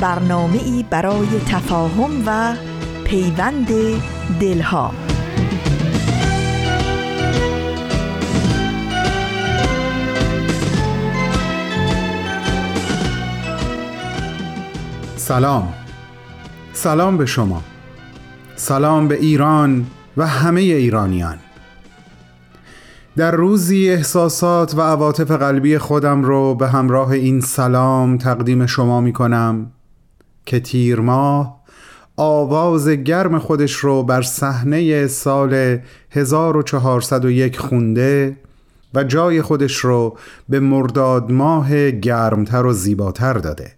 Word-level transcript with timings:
برنامه 0.00 0.58
ای 0.64 0.84
برای 0.90 1.40
تفاهم 1.46 2.10
و 2.26 2.54
پیوند 3.04 3.68
دلها. 4.40 4.92
سلام. 15.16 15.74
سلام 16.72 17.16
به 17.16 17.26
شما. 17.26 17.62
سلام 18.56 19.08
به 19.08 19.14
ایران 19.14 19.86
و 20.16 20.26
همه 20.26 20.60
ایرانیان. 20.60 21.38
در 23.16 23.30
روزی 23.30 23.90
احساسات 23.90 24.74
و 24.74 24.80
عواطف 24.80 25.30
قلبی 25.30 25.78
خودم 25.78 26.22
رو 26.22 26.54
به 26.54 26.68
همراه 26.68 27.10
این 27.10 27.40
سلام 27.40 28.18
تقدیم 28.18 28.66
شما 28.66 29.00
می 29.00 29.12
کنم 29.12 29.72
که 30.48 30.60
تیر 30.60 31.00
ماه 31.00 31.60
آواز 32.16 32.88
گرم 32.88 33.38
خودش 33.38 33.72
رو 33.72 34.02
بر 34.02 34.22
صحنه 34.22 35.06
سال 35.06 35.78
1401 36.10 37.58
خونده 37.58 38.36
و 38.94 39.04
جای 39.04 39.42
خودش 39.42 39.76
رو 39.76 40.16
به 40.48 40.60
مرداد 40.60 41.32
ماه 41.32 41.90
گرمتر 41.90 42.66
و 42.66 42.72
زیباتر 42.72 43.32
داده. 43.32 43.72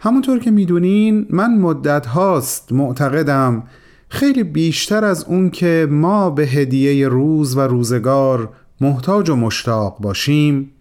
همونطور 0.00 0.38
که 0.38 0.50
می‌دونین 0.50 1.26
من 1.30 1.58
مدت 1.58 2.06
هاست 2.06 2.72
معتقدم 2.72 3.62
خیلی 4.08 4.42
بیشتر 4.42 5.04
از 5.04 5.24
اون 5.24 5.50
که 5.50 5.88
ما 5.90 6.30
به 6.30 6.46
هدیه 6.46 7.08
روز 7.08 7.56
و 7.56 7.60
روزگار 7.60 8.48
محتاج 8.80 9.30
و 9.30 9.36
مشتاق 9.36 9.98
باشیم. 10.00 10.72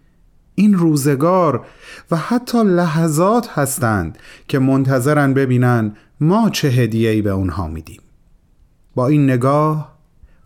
این 0.56 0.74
روزگار 0.74 1.66
و 2.12 2.16
حتی 2.16 2.64
لحظات 2.64 3.50
هستند 3.50 4.18
که 4.48 4.60
منتظرن 4.60 5.34
ببینن 5.34 5.96
ما 6.20 6.50
چه 6.50 6.68
هدیه‌ای 6.68 7.22
به 7.22 7.30
اونها 7.30 7.68
میدیم. 7.68 8.02
با 8.96 9.08
این 9.08 9.24
نگاه 9.24 9.96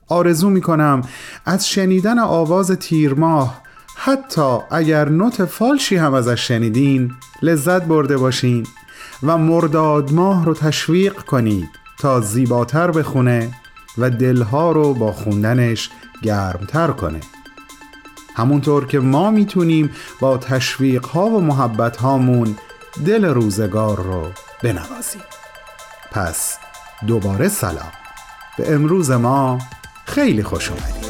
آرزو 0.07 0.49
می‌کنم 0.49 1.01
از 1.45 1.69
شنیدن 1.69 2.19
آواز 2.19 2.71
تیرماه 2.71 3.61
حتی 3.95 4.57
اگر 4.71 5.09
نوت 5.09 5.45
فالشی 5.45 5.95
هم 5.95 6.13
ازش 6.13 6.47
شنیدین 6.47 7.11
لذت 7.41 7.83
برده 7.83 8.17
باشین 8.17 8.67
و 9.23 9.37
مرداد 9.37 10.13
ماه 10.13 10.45
رو 10.45 10.53
تشویق 10.53 11.13
کنید 11.13 11.69
تا 11.99 12.21
زیباتر 12.21 12.91
بخونه 12.91 13.49
و 13.97 14.09
دلها 14.09 14.71
رو 14.71 14.93
با 14.93 15.11
خوندنش 15.11 15.89
گرمتر 16.23 16.87
کنه. 16.87 17.19
همونطور 18.39 18.85
که 18.85 18.99
ما 18.99 19.31
می‌تونیم 19.31 19.89
با 20.19 20.37
تشویق 20.37 21.05
ها 21.05 21.25
و 21.25 21.41
محبت 21.41 21.97
هامون 21.97 22.55
دل 23.05 23.25
روزگار 23.25 23.97
رو 23.97 24.23
بنوازیم. 24.63 25.21
پس 26.11 26.57
دوباره 27.07 27.47
سلام. 27.47 27.91
به 28.57 28.73
امروز 28.73 29.11
ما 29.11 29.59
خیلی 30.05 30.43
خوش 30.43 30.69
اومدید. 30.69 31.09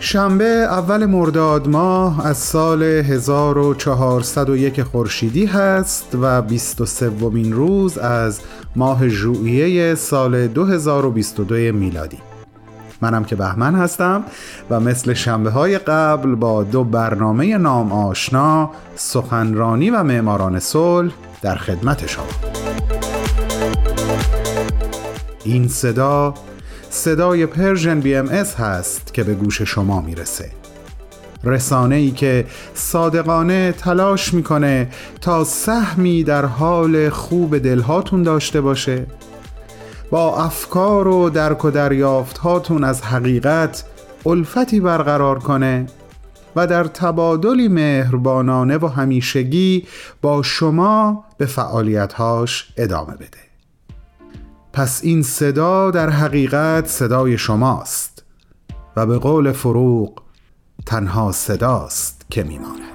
شنبه 0.00 0.44
اول 0.44 1.06
مرداد 1.06 1.68
ماه 1.68 2.26
از 2.26 2.38
سال 2.38 2.82
1401 2.82 4.82
خورشیدی 4.82 5.46
هست 5.46 6.16
و 6.20 6.42
23 6.42 7.08
ومین 7.08 7.52
روز 7.52 7.98
از 7.98 8.40
ماه 8.76 9.08
ژوئیه 9.08 9.94
سال 9.94 10.46
2022 10.46 11.54
میلادی. 11.54 12.18
منم 13.02 13.24
که 13.24 13.36
بهمن 13.36 13.74
هستم 13.74 14.24
و 14.70 14.80
مثل 14.80 15.14
شنبه 15.14 15.50
های 15.50 15.78
قبل 15.78 16.34
با 16.34 16.62
دو 16.62 16.84
برنامه 16.84 17.58
نام 17.58 17.92
آشنا 17.92 18.70
سخنرانی 18.96 19.90
و 19.90 20.02
معماران 20.02 20.58
صلح 20.58 21.12
در 21.42 21.56
خدمت 21.56 22.06
شما. 22.06 22.26
این 25.44 25.68
صدا 25.68 26.34
صدای 26.90 27.46
Persian 27.46 28.00
BMS 28.00 28.54
هست 28.54 29.14
که 29.14 29.24
به 29.24 29.34
گوش 29.34 29.62
شما 29.62 30.00
می‌رسه. 30.00 30.50
رسانه 31.44 31.94
ای 31.94 32.10
که 32.10 32.46
صادقانه 32.74 33.72
تلاش 33.72 34.34
می‌کنه 34.34 34.88
تا 35.20 35.44
سهمی 35.44 36.24
در 36.24 36.44
حال 36.44 37.08
خوب 37.08 37.58
دلهاتون 37.58 38.22
داشته 38.22 38.60
باشه. 38.60 39.06
با 40.12 40.44
افکار 40.44 41.08
و 41.08 41.30
درک 41.30 41.64
و 41.64 41.70
دریافت 41.70 42.38
هاتون 42.38 42.84
از 42.84 43.02
حقیقت 43.02 43.84
الفتی 44.26 44.80
برقرار 44.80 45.38
کنه 45.38 45.86
و 46.56 46.66
در 46.66 46.84
تبادلی 46.84 47.68
مهربانانه 47.68 48.78
و 48.78 48.86
همیشگی 48.86 49.86
با 50.22 50.42
شما 50.42 51.24
به 51.38 51.46
فعالیتهاش 51.46 52.72
ادامه 52.76 53.14
بده. 53.14 53.38
پس 54.72 55.00
این 55.04 55.22
صدا 55.22 55.90
در 55.90 56.10
حقیقت 56.10 56.86
صدای 56.86 57.38
شماست 57.38 58.24
و 58.96 59.06
به 59.06 59.18
قول 59.18 59.52
فروغ 59.52 60.22
تنها 60.86 61.32
صداست 61.32 62.26
که 62.30 62.42
میماند. 62.42 62.91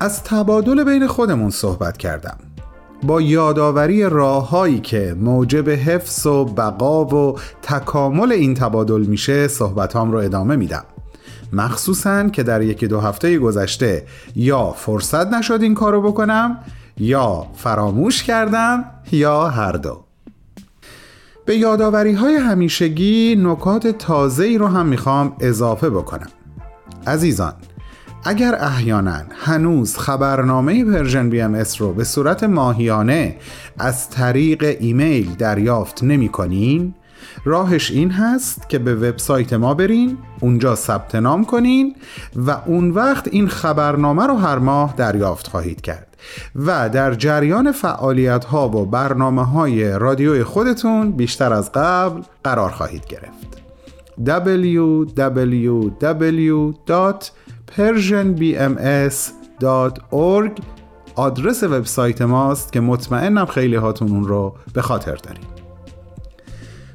از 0.00 0.22
تبادل 0.22 0.84
بین 0.84 1.06
خودمون 1.06 1.50
صحبت 1.50 1.96
کردم. 1.96 2.36
با 3.02 3.20
یادآوری 3.20 4.02
راههایی 4.02 4.80
که 4.80 5.16
موجب 5.20 5.70
حفظ 5.70 6.26
و 6.26 6.44
بقا 6.44 7.04
و 7.04 7.38
تکامل 7.62 8.32
این 8.32 8.54
تبادل 8.54 9.00
میشه 9.00 9.48
صحبتام 9.48 10.12
رو 10.12 10.18
ادامه 10.18 10.56
میدم. 10.56 10.84
مخصوصا 11.52 12.28
که 12.28 12.42
در 12.42 12.62
یکی 12.62 12.86
دو 12.86 13.00
هفته 13.00 13.38
گذشته 13.38 14.06
یا 14.36 14.72
فرصت 14.72 15.26
نشد 15.26 15.62
این 15.62 15.74
کارو 15.74 16.02
بکنم 16.02 16.58
یا 16.96 17.46
فراموش 17.56 18.22
کردم 18.22 18.84
یا 19.12 19.48
هر 19.48 19.72
دو. 19.72 20.00
به 21.44 21.56
یاداوری 21.56 22.12
های 22.12 22.34
همیشگی 22.34 23.36
نکات 23.38 23.86
تازه 23.86 24.44
ای 24.44 24.58
رو 24.58 24.66
هم 24.66 24.86
می‌خوام 24.86 25.36
اضافه 25.40 25.90
بکنم. 25.90 26.28
عزیزان 27.06 27.52
اگر 28.24 28.56
احیانا 28.60 29.22
هنوز 29.44 29.98
خبرنامه 29.98 30.84
Persian 30.84 31.30
BMS 31.30 31.80
رو 31.80 31.92
به 31.92 32.04
صورت 32.04 32.44
ماهیانه 32.44 33.36
از 33.78 34.10
طریق 34.10 34.76
ایمیل 34.80 35.34
دریافت 35.34 36.04
نمی 36.04 36.28
کنین 36.28 36.94
راهش 37.44 37.90
این 37.90 38.10
هست 38.10 38.68
که 38.68 38.78
به 38.78 38.94
وبسایت 38.94 39.52
ما 39.52 39.74
برین 39.74 40.18
اونجا 40.40 40.74
ثبت 40.74 41.14
نام 41.14 41.44
کنین 41.44 41.96
و 42.36 42.50
اون 42.66 42.90
وقت 42.90 43.28
این 43.28 43.48
خبرنامه 43.48 44.26
رو 44.26 44.36
هر 44.36 44.58
ماه 44.58 44.94
دریافت 44.96 45.46
خواهید 45.46 45.80
کرد. 45.80 46.06
و 46.56 46.88
در 46.88 47.14
جریان 47.14 47.72
فعالیت 47.72 48.44
ها 48.44 48.68
و 48.68 48.86
برنامه 48.86 49.44
های 49.46 49.98
رادیوی 49.98 50.44
خودتون 50.44 51.12
بیشتر 51.12 51.52
از 51.52 51.72
قبل 51.72 52.22
قرار 52.44 52.70
خواهید 52.70 53.06
گرفت. 53.06 53.62
www.persianbms.org 57.78 60.62
آدرس 61.14 61.62
وبسایت 61.62 62.22
ماست 62.22 62.72
که 62.72 62.80
مطمئنم 62.80 63.46
خیلی 63.46 63.76
هاتون 63.76 64.08
اون 64.08 64.24
رو 64.24 64.54
به 64.74 64.82
خاطر 64.82 65.14
دارید 65.14 65.60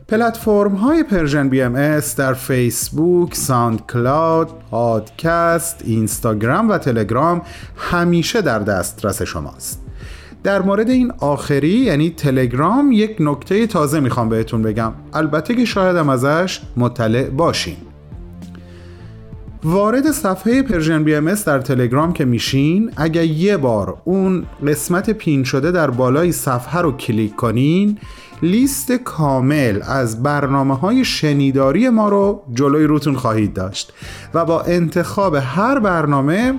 پلتفرم 0.08 0.76
های 0.76 1.04
Persian 1.04 1.50
BMS 1.50 2.16
در 2.16 2.34
فیسبوک، 2.34 3.36
SoundCloud، 3.36 4.50
پادکست، 4.72 5.82
اینستاگرام 5.86 6.70
و 6.70 6.78
تلگرام 6.78 7.42
همیشه 7.78 8.42
در 8.42 8.60
دسترس 8.60 9.22
شماست. 9.22 9.82
در 10.44 10.62
مورد 10.62 10.90
این 10.90 11.12
آخری 11.20 11.70
یعنی 11.70 12.10
تلگرام 12.10 12.92
یک 12.92 13.18
نکته 13.20 13.68
تازه 13.68 14.00
می‌خوام 14.00 14.30
بهتون 14.30 14.62
بگم. 14.62 14.94
البته 15.14 15.56
که 15.56 15.66
شایدم 15.66 16.10
ازش 16.10 16.62
مطلع 16.78 17.30
باشین. 17.30 17.78
وارد 19.68 20.12
صفحه 20.12 20.62
Persian 20.62 21.04
BM 21.04 21.34
در 21.34 21.60
تلگرام 21.60 22.14
که 22.14 22.26
میشین 22.26 22.92
اگر 22.98 23.24
یه 23.24 23.58
بار 23.58 23.98
اون 24.04 24.46
قسمت 24.68 25.10
pin 25.10 25.44
شده 25.44 25.72
در 25.72 25.90
بالای 25.90 26.32
صفحه 26.32 26.82
رو 26.82 26.92
کلیک 26.92 27.36
کنین 27.36 27.98
لیست 28.42 28.92
کامل 28.92 29.82
از 29.84 30.24
برنامه 30.24 30.78
های 30.78 31.06
شنیداری 31.06 31.90
ما 31.90 32.10
رو 32.10 32.44
جلوی 32.54 32.84
روتون 32.84 33.16
خواهید 33.16 33.54
داشت 33.54 33.94
و 34.34 34.46
با 34.46 34.62
انتخاب 34.62 35.36
هر 35.36 35.80
برنامه 35.80 36.54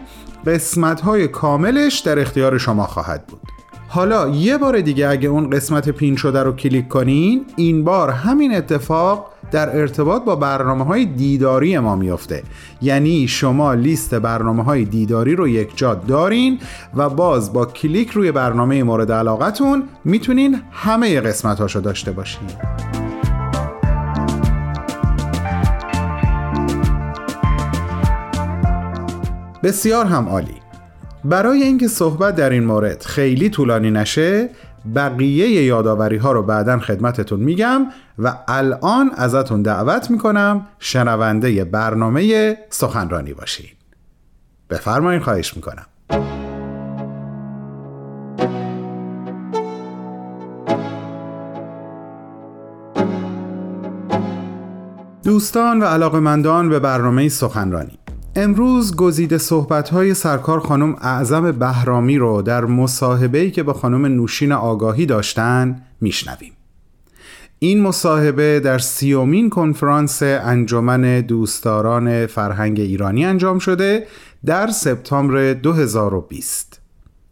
قسمت 0.47 1.01
های 1.01 1.29
کاملش 1.29 1.99
در 1.99 2.19
اختیار 2.19 2.59
شما 2.59 2.87
خواهد 2.87 3.27
بود. 3.27 3.56
حالا 3.97 4.29
یه 4.29 4.59
بار 4.59 4.81
دیگه 4.81 5.09
اگه 5.09 5.29
اون 5.29 5.51
قسمت 5.51 5.89
پین 5.89 6.17
شده 6.17 6.43
رو 6.43 6.53
کلیک 6.53 6.89
کنین 6.89 7.45
این 7.57 7.85
بار 7.85 8.11
همین 8.11 8.55
اتفاق 8.55 9.31
در 9.51 9.77
ارتباط 9.77 10.25
با 10.25 10.37
برنامه 10.37 10.85
های 10.85 11.05
دیداری 11.05 11.79
ما 11.79 11.97
میفته 11.97 12.43
یعنی 12.83 13.29
شما 13.29 13.75
لیست 13.75 14.15
برنامه 14.15 14.63
های 14.63 14.85
دیداری 14.85 15.37
رو 15.37 15.49
یک 15.49 15.77
جا 15.77 15.95
دارین 15.95 16.59
و 16.95 17.09
باز 17.09 17.53
با 17.53 17.67
کلیک 17.67 18.11
روی 18.11 18.33
برنامه 18.33 18.83
مورد 18.83 19.13
علاقتون 19.13 19.83
می‌تونین 20.05 20.63
همه 20.71 21.21
قسمت 21.21 21.61
هاشو 21.61 21.81
داشته 21.81 22.13
باشین. 22.13 22.49
بسیار 29.63 30.07
هم 30.07 30.29
عالی. 30.29 30.66
برای 31.25 31.63
اینکه 31.63 31.89
صحبت 31.89 32.37
در 32.37 32.51
این 32.51 32.65
مورد 32.65 33.03
خیلی 33.03 33.51
طولانی 33.51 33.91
نشه 33.91 34.51
بقیه 34.95 35.65
یادآوری 35.65 36.17
ها 36.17 36.33
رو 36.33 36.43
بعدا 36.43 36.79
خدمتتون 36.79 37.41
میگم 37.41 37.87
و 38.19 38.35
الان 38.49 39.11
ازتون 39.17 39.63
دعوت 39.63 40.11
می‌کنم 40.11 40.67
شنونده 40.79 41.65
برنامه 41.65 42.57
سخنرانی 42.71 43.33
باشید 43.33 43.77
بفرمایید 44.71 45.23
خواهش 45.23 45.57
می‌کنم. 45.57 45.87
دوستان 55.25 55.81
و 55.81 55.85
علاقمندان 55.85 56.69
به 56.69 56.79
برنامه 56.79 57.29
سخنرانی. 57.29 57.99
امروز 58.39 58.97
گزیده 58.97 59.39
صحبت‌های 59.39 60.15
سرکار 60.15 60.61
خانم 60.61 60.97
اعظم 61.01 61.53
بهرامی 61.53 62.19
رو 62.19 62.43
در 62.43 62.65
مصاحبه‌ای 62.65 63.51
که 63.51 63.63
با 63.63 63.73
خانم 63.73 64.07
نوشین 64.07 64.53
آگاهی 64.53 65.07
داشتن 65.07 65.83
میشنویم. 66.01 66.53
این 67.59 67.83
مصاحبه 67.83 68.61
در 68.61 68.79
سیومین 68.79 69.51
کنفرانس 69.51 70.23
انجمن 70.23 71.21
دوستداران 71.21 72.27
فرهنگ 72.27 72.81
ایرانی 72.81 73.25
انجام 73.25 73.59
شده 73.59 74.07
در 74.47 74.67
سپتامبر 74.67 75.53
2020. 75.53 76.81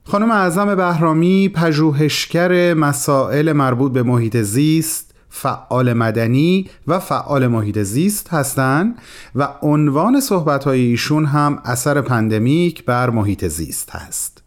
خانم 0.05 0.31
اعظم 0.31 0.75
بهرامی 0.75 1.49
پژوهشگر 1.49 2.75
مسائل 2.75 3.53
مربوط 3.53 3.93
به 3.93 4.03
محیط 4.03 4.37
زیست 4.37 5.04
فعال 5.37 5.93
مدنی 5.93 6.71
و 6.87 6.99
فعال 6.99 7.47
محیط 7.47 7.79
زیست 7.79 8.29
هستند 8.33 8.99
و 9.35 9.49
عنوان 9.63 10.21
صحبت‌های 10.21 10.81
ایشون 10.81 11.25
هم 11.25 11.59
اثر 11.65 12.01
pandemic 12.01 12.85
بر 12.85 13.11
محیط 13.11 13.45
زیست 13.45 13.91
هست. 13.91 14.43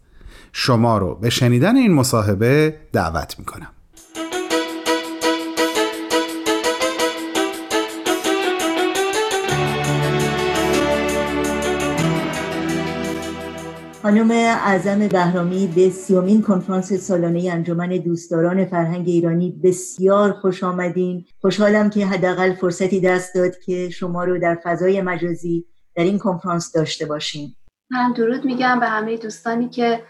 شما 0.52 0.98
رو 0.98 1.14
به 1.14 1.30
شنیدن 1.30 1.76
این 1.76 1.94
مصاحبه 1.94 2.76
دعوت 2.92 3.38
می‌کنم. 3.38 3.70
خانم 14.02 14.30
اعظم 14.30 15.08
بهرامی 15.08 15.66
به 15.66 15.90
سیومین 15.90 16.42
کنفرانس 16.42 16.92
سالانه 16.92 17.50
انجمن 17.52 17.88
دوستداران 17.88 18.64
فرهنگ 18.64 19.08
ایرانی 19.08 19.60
بسیار 19.64 20.32
خوش 20.32 20.64
آمدین. 20.64 21.24
خوشحالم 21.40 21.90
که 21.90 22.06
حداقل 22.06 22.52
فرصتی 22.54 23.00
دست 23.00 23.34
داد 23.34 23.58
که 23.58 23.90
شما 23.90 24.24
رو 24.24 24.38
در 24.38 24.58
فضای 24.64 25.02
مجازی 25.02 25.66
در 25.94 26.04
این 26.04 26.18
کنفرانس 26.18 26.72
داشته 26.72 27.06
باشیم. 27.06 27.56
من 27.90 28.12
درود 28.12 28.44
میگم 28.44 28.80
به 28.80 28.86
همه 28.86 29.16
دوستانی 29.16 29.68
که 29.68 30.02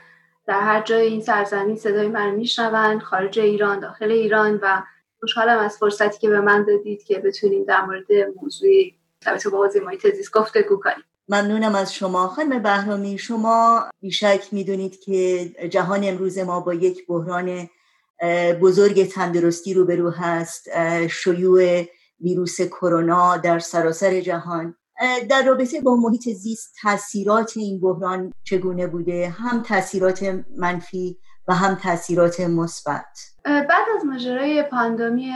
در 0.47 0.61
هر 0.61 0.83
جای 0.83 1.07
این 1.07 1.21
سرزمین 1.21 1.77
صدای 1.77 2.09
من 2.09 2.31
میشنوند 2.31 3.03
خارج 3.03 3.39
ایران 3.39 3.81
داخل 3.81 4.11
ایران 4.11 4.59
و 4.63 4.83
خوشحالم 5.21 5.59
از 5.59 5.77
فرصتی 5.77 6.19
که 6.19 6.29
به 6.29 6.41
من 6.41 6.65
دادید 6.65 7.03
که 7.03 7.19
بتونیم 7.19 7.65
در 7.65 7.85
مورد 7.85 8.07
موضوع 8.43 8.71
ثابت 9.25 9.47
با 9.47 9.69
محیط 9.87 10.15
زیست 10.15 10.33
گفتگو 10.33 10.77
کنیم. 10.77 11.08
ممنونم 11.29 11.75
از 11.75 11.95
شما. 11.95 12.29
خانم 12.29 12.63
بهرامی 12.63 13.19
شما 13.19 13.85
بیشک 14.01 14.49
می‌دونید 14.53 15.01
که 15.01 15.45
جهان 15.71 16.05
امروز 16.05 16.39
ما 16.39 16.61
با 16.61 16.75
یک 16.75 17.07
بحران 17.07 17.69
بزرگ 18.61 19.09
تندرستی 19.09 19.75
روبرو 19.75 20.11
هست. 20.11 20.69
شیوع 21.09 21.85
ویروس 22.21 22.61
کرونا 22.61 23.37
در 23.37 23.59
سراسر 23.59 24.21
جهان. 24.21 24.75
در 25.29 25.43
رابطه 25.47 25.81
با 25.81 25.97
محیط 25.97 26.29
زیست 26.29 26.75
تاثیرات 26.83 27.53
این 27.57 27.81
بحران 27.81 28.33
چگونه 28.45 28.87
بوده؟ 28.87 29.29
هم 29.29 29.63
تاثیرات 29.63 30.43
منفی 30.57 31.19
و 31.49 31.55
هم 31.55 31.75
تاثیرات 31.75 32.41
مثبت. 32.41 33.19
بعد 33.45 33.87
از 33.97 34.05
ماجرای 34.05 34.63
پاندمی 34.63 35.33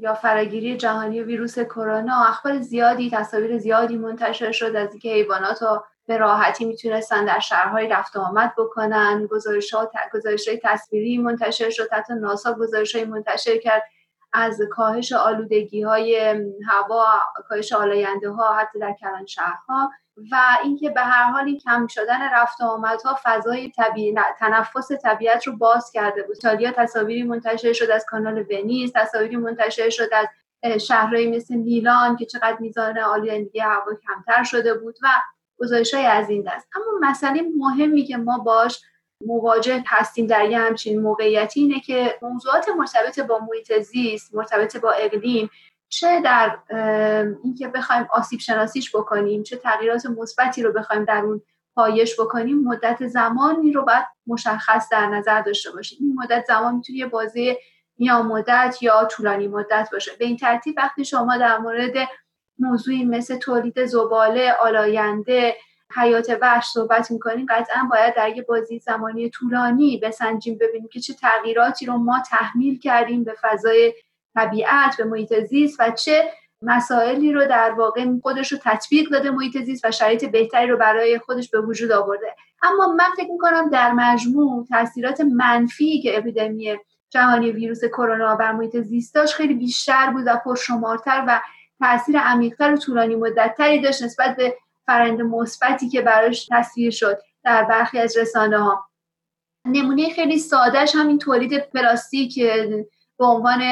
یا 0.00 0.14
فراگیری 0.14 0.76
جهانی 0.76 1.20
ویروس 1.20 1.58
کرونا 1.58 2.24
اخبار 2.24 2.60
زیادی 2.60 3.10
تصاویر 3.10 3.58
زیادی 3.58 3.96
منتشر 3.96 4.52
شد 4.52 4.76
از 4.76 4.90
اینکه 4.90 5.08
حیوانات 5.08 5.62
رو 5.62 5.84
به 6.06 6.16
راحتی 6.16 6.64
می‌تونستن 6.64 7.24
در 7.24 7.38
شهرهای 7.38 7.88
رفت 7.88 8.16
آمد 8.16 8.52
بکنن. 8.58 9.26
گزارش 9.30 9.74
ها 9.74 9.90
گزارش 10.14 10.48
تصویری 10.62 11.18
منتشر 11.18 11.70
شد. 11.70 11.88
حتی 11.92 12.14
ناسا 12.14 12.54
گزارش 12.54 12.96
های 12.96 13.04
منتشر 13.04 13.58
کرد 13.58 13.82
از 14.32 14.60
کاهش 14.70 15.12
آلودگی 15.12 15.82
های 15.82 16.36
هوا 16.68 17.04
کاهش 17.48 17.72
آلاینده 17.72 18.30
ها 18.30 18.52
حتی 18.52 18.78
در 18.78 18.94
کلان 19.00 19.26
شهرها. 19.26 19.90
و 20.16 20.36
اینکه 20.62 20.90
به 20.90 21.00
هر 21.00 21.30
حال 21.30 21.44
این 21.44 21.58
کم 21.58 21.86
شدن 21.86 22.34
رفت 22.34 22.60
و 22.60 22.64
آمدها 22.64 23.18
فضای 23.22 23.70
طبیعی 23.70 24.14
تنفس 24.38 24.92
طبیعت 25.02 25.46
رو 25.46 25.56
باز 25.56 25.90
کرده 25.92 26.22
بود. 26.22 26.36
ایتالیا 26.36 26.72
تصاویری 26.72 27.22
منتشر 27.22 27.72
شد 27.72 27.90
از 27.90 28.04
کانال 28.08 28.44
ونیز 28.50 28.92
تصاویری 28.94 29.36
منتشر 29.36 29.90
شد 29.90 30.08
از 30.12 30.26
شهرهایی 30.82 31.36
مثل 31.36 31.54
میلان 31.54 32.16
که 32.16 32.26
چقدر 32.26 32.56
میزان 32.60 32.98
آلودگی 32.98 33.60
هوا 33.60 33.92
کمتر 34.06 34.42
شده 34.42 34.74
بود 34.74 34.98
و 35.02 35.08
گزارش 35.58 35.94
های 35.94 36.04
از 36.04 36.30
این 36.30 36.42
دست. 36.42 36.68
اما 36.76 37.10
مسئله 37.10 37.42
مهمی 37.58 38.04
که 38.04 38.16
ما 38.16 38.38
باش 38.38 38.82
مواجه 39.26 39.84
هستیم 39.86 40.26
در 40.26 40.50
یه 40.50 40.58
همچین 40.58 41.00
موقعیتی 41.00 41.60
اینه 41.60 41.80
که 41.80 42.18
موضوعات 42.22 42.68
مرتبط 42.68 43.20
با 43.20 43.38
محیط 43.38 43.78
زیست 43.78 44.34
مرتبط 44.34 44.76
با 44.76 44.90
اقلیم 44.90 45.50
چه 45.92 46.20
در 46.20 46.58
اینکه 47.44 47.68
بخوایم 47.68 48.08
آسیب 48.12 48.40
شناسیش 48.40 48.96
بکنیم 48.96 49.42
چه 49.42 49.56
تغییرات 49.56 50.06
مثبتی 50.06 50.62
رو 50.62 50.72
بخوایم 50.72 51.04
در 51.04 51.20
اون 51.24 51.42
پایش 51.74 52.20
بکنیم 52.20 52.62
مدت 52.62 53.06
زمانی 53.06 53.72
رو 53.72 53.84
باید 53.84 54.04
مشخص 54.26 54.88
در 54.92 55.06
نظر 55.06 55.42
داشته 55.42 55.70
باشیم. 55.70 55.98
این 56.00 56.14
مدت 56.22 56.44
زمان 56.48 56.74
می‌تونه 56.74 56.98
یه 56.98 57.06
بازی 57.06 57.56
میان 57.98 58.26
مدت 58.26 58.76
یا 58.80 59.04
طولانی 59.04 59.48
مدت 59.48 59.88
باشه. 59.92 60.12
به 60.18 60.24
این 60.24 60.36
ترتیب 60.36 60.74
وقتی 60.76 61.04
شما 61.04 61.36
در 61.36 61.58
مورد 61.58 61.94
موضوعی 62.58 63.04
مثل 63.04 63.36
تولید 63.36 63.84
زباله 63.84 64.52
آلاینده 64.52 65.56
حیات 65.94 66.38
وحش 66.40 66.66
صحبت 66.66 67.10
می‌کنیم 67.10 67.46
قطعا 67.48 67.88
باید 67.90 68.14
در 68.14 68.36
یه 68.36 68.42
بازی 68.42 68.78
زمانی 68.78 69.30
طولانی 69.30 70.00
بسنجیم 70.02 70.58
ببینیم 70.58 70.88
که 70.88 71.00
چه 71.00 71.14
تغییراتی 71.14 71.86
رو 71.86 71.96
ما 71.96 72.22
تحمیل 72.30 72.78
کردیم 72.78 73.24
به 73.24 73.34
فضای 73.42 73.94
طبیعت 74.34 74.96
به 74.96 75.04
محیط 75.04 75.44
زیست 75.44 75.80
و 75.80 75.90
چه 75.90 76.32
مسائلی 76.62 77.32
رو 77.32 77.46
در 77.46 77.70
واقع 77.70 78.06
خودش 78.22 78.52
رو 78.52 78.58
تطبیق 78.64 79.10
داده 79.10 79.30
محیط 79.30 79.58
زیست 79.62 79.84
و 79.84 79.90
شرایط 79.90 80.24
بهتری 80.24 80.66
رو 80.66 80.76
برای 80.76 81.18
خودش 81.18 81.50
به 81.50 81.60
وجود 81.60 81.92
آورده. 81.92 82.36
اما 82.62 82.86
من 82.86 83.10
فکر 83.16 83.30
می‌کنم 83.30 83.70
در 83.70 83.92
مجموع 83.92 84.66
تاثیرات 84.68 85.20
منفی 85.20 86.02
که 86.02 86.18
اپیدمی 86.18 86.76
جهانی 87.10 87.50
ویروس 87.50 87.84
کرونا 87.84 88.36
بر 88.36 88.52
محیط 88.52 88.76
زیست 88.76 89.14
داشت 89.14 89.34
خیلی 89.34 89.54
بیشتر 89.54 90.10
بود 90.10 90.22
و 90.26 90.36
پرشمارتر 90.44 91.24
و 91.28 91.40
تاثیر 91.78 92.18
عمیقتر 92.18 92.72
و 92.72 92.76
طولانی 92.76 93.16
مدتتری 93.16 93.80
داشت 93.80 94.02
نسبت 94.02 94.36
به 94.36 94.56
فرند 94.86 95.22
مثبتی 95.22 95.88
که 95.88 96.02
براش 96.02 96.48
تصویر 96.50 96.90
شد 96.90 97.18
در 97.44 97.64
برخی 97.64 97.98
از 97.98 98.16
رسانه 98.16 98.58
ها 98.58 98.88
نمونه 99.66 100.10
خیلی 100.10 100.38
سادهش 100.38 100.94
همین 100.94 101.18
تولید 101.18 101.58
پلاستیک 101.58 102.42
به 103.18 103.24
عنوان 103.24 103.62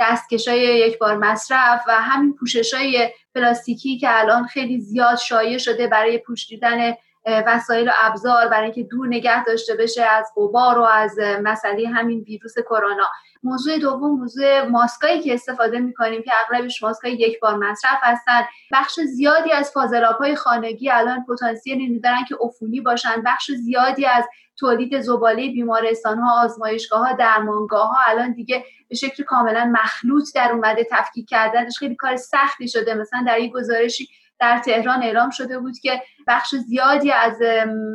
دستکشای 0.00 0.60
یک 0.60 0.98
بار 0.98 1.16
مصرف 1.16 1.84
و 1.88 1.92
همین 1.92 2.34
پوشش 2.34 2.74
های 2.74 3.10
پلاستیکی 3.34 3.98
که 3.98 4.20
الان 4.20 4.46
خیلی 4.46 4.80
زیاد 4.80 5.16
شایع 5.16 5.58
شده 5.58 5.86
برای 5.86 6.18
پوشیدن 6.18 6.94
وسایل 7.26 7.88
و 7.88 7.92
ابزار 8.02 8.48
برای 8.48 8.64
اینکه 8.64 8.82
دور 8.82 9.06
نگه 9.06 9.44
داشته 9.44 9.74
بشه 9.74 10.02
از 10.02 10.26
غبار 10.36 10.78
و 10.78 10.82
از 10.82 11.18
مسئله 11.42 11.88
همین 11.88 12.20
ویروس 12.20 12.54
کرونا. 12.58 13.10
موضوع 13.42 13.78
دوم 13.78 14.18
موضوع 14.18 14.62
ماسکایی 14.62 15.20
که 15.20 15.34
استفاده 15.34 15.78
می‌کنیم 15.78 16.22
که 16.22 16.30
اغلبش 16.44 16.82
ماسکای 16.82 17.12
یک 17.12 17.40
بار 17.40 17.56
مصرف 17.56 17.98
هستن. 18.02 18.40
بخش 18.72 19.00
زیادی 19.00 19.52
از 19.52 19.72
های 20.20 20.36
خانگی 20.36 20.90
الان 20.90 21.24
پتانسیلی 21.24 22.00
دارن 22.00 22.24
که 22.28 22.36
عفونی 22.40 22.80
باشن. 22.80 23.22
بخش 23.26 23.50
زیادی 23.50 24.06
از 24.06 24.24
تولید 24.60 25.00
زباله 25.00 25.48
بیمارستان 25.52 26.18
ها 26.18 26.44
آزمایشگاه 26.44 27.08
ها 27.08 27.12
درمانگاه 27.12 27.88
ها 27.88 27.96
الان 28.06 28.32
دیگه 28.32 28.64
به 28.88 28.94
شکل 28.94 29.22
کاملا 29.24 29.72
مخلوط 29.72 30.34
در 30.34 30.52
اومده 30.52 30.86
تفکیک 30.90 31.28
کردنش 31.28 31.78
خیلی 31.78 31.94
کار 31.96 32.16
سختی 32.16 32.68
شده. 32.68 32.94
مثلا 32.94 33.24
در 33.26 33.34
این 33.34 33.50
گزارشی 33.50 34.08
در 34.40 34.58
تهران 34.58 35.02
اعلام 35.02 35.30
شده 35.30 35.58
بود 35.58 35.78
که 35.78 36.02
بخش 36.26 36.54
زیادی 36.54 37.12
از 37.12 37.38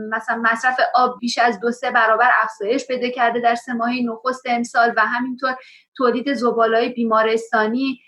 مثلا 0.09 0.41
مصرف 0.43 0.79
آب 0.95 1.19
بیش 1.19 1.37
از 1.37 1.59
دو 1.59 1.71
سه 1.71 1.91
برابر 1.91 2.29
افزایش 2.43 2.87
پیدا 2.87 3.09
کرده 3.09 3.39
در 3.39 3.55
سه 3.55 3.73
ماهی 3.73 4.03
نخست 4.03 4.43
امسال 4.45 4.93
و 4.97 5.01
همینطور 5.05 5.55
تولید 5.97 6.33
زبالای 6.33 6.89
بیمارستانی 6.89 7.99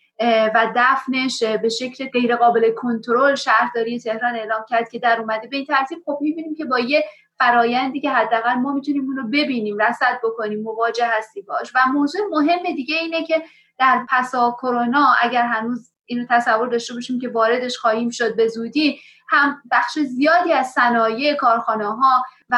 و 0.55 0.73
دفنش 0.75 1.43
به 1.43 1.69
شکل 1.69 2.09
غیر 2.09 2.35
قابل 2.35 2.71
کنترل 2.75 3.35
شهرداری 3.35 3.99
تهران 3.99 4.35
اعلام 4.35 4.65
کرد 4.69 4.89
که 4.89 4.99
در 4.99 5.19
اومده. 5.19 5.47
به 5.47 5.57
این 5.57 5.65
ترتیب 5.65 5.97
خب 6.05 6.17
می‌بینیم 6.21 6.55
که 6.55 6.65
با 6.65 6.79
یه 6.79 7.03
فرایندی 7.39 8.01
که 8.01 8.11
حداقل 8.11 8.53
ما 8.53 8.73
می‌تونیم 8.73 9.05
اون 9.05 9.15
رو 9.17 9.27
ببینیم 9.27 9.77
رصد 9.77 10.19
بکنیم 10.23 10.61
مواجه 10.61 11.07
هستی 11.17 11.41
باش. 11.41 11.71
و 11.75 11.79
موضوع 11.93 12.21
مهم 12.31 12.63
دیگه 12.75 12.95
اینه 12.95 13.25
که 13.25 13.43
در 13.79 14.05
پسا 14.09 14.55
کرونا 14.61 15.07
اگر 15.21 15.43
هنوز 15.47 15.91
اینو 16.05 16.25
تصور 16.29 16.67
داشته 16.67 16.93
باشیم 16.93 17.19
که 17.19 17.29
واردش 17.29 17.77
خواهیم 17.77 18.09
شد 18.09 18.35
به 18.35 18.47
زودی 18.47 18.99
هم 19.29 19.61
بخش 19.71 19.99
زیادی 19.99 20.53
از 20.53 20.67
صنایع 20.67 21.35
کارخانه 21.35 21.87
ها 21.87 22.23
و 22.49 22.57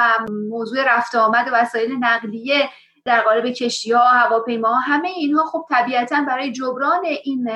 موضوع 0.49 0.95
رفت 0.95 1.15
آمد 1.15 1.47
و 1.47 1.55
وسایل 1.55 1.91
نقلیه 1.99 2.69
در 3.09 3.21
قالب 3.21 3.45
کشتی 3.45 3.91
ها 3.91 4.03
هواپیما 4.03 4.73
همه 4.75 5.09
اینها 5.09 5.45
خب 5.45 5.65
طبیعتا 5.69 6.21
برای 6.27 6.51
جبران 6.51 7.05
این 7.23 7.51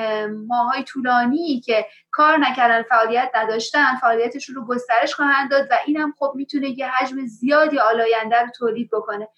ماهای 0.46 0.82
طولانی 0.82 1.60
که 1.60 1.86
کار 2.10 2.36
نکردن 2.38 2.82
فعالیت 2.82 3.30
نداشتن 3.34 3.96
فعالیتشون 3.96 4.54
رو 4.54 4.66
گسترش 4.66 5.14
خواهند 5.14 5.50
داد 5.50 5.66
و 5.70 5.74
اینم 5.86 6.14
خب 6.18 6.32
می‌تونه 6.34 6.78
یه 6.78 6.90
حجم 6.90 7.26
زیادی 7.26 7.78
آلاینده 7.78 8.40
رو 8.40 8.46
تولید 8.58 8.90
بکنه. 8.92 9.28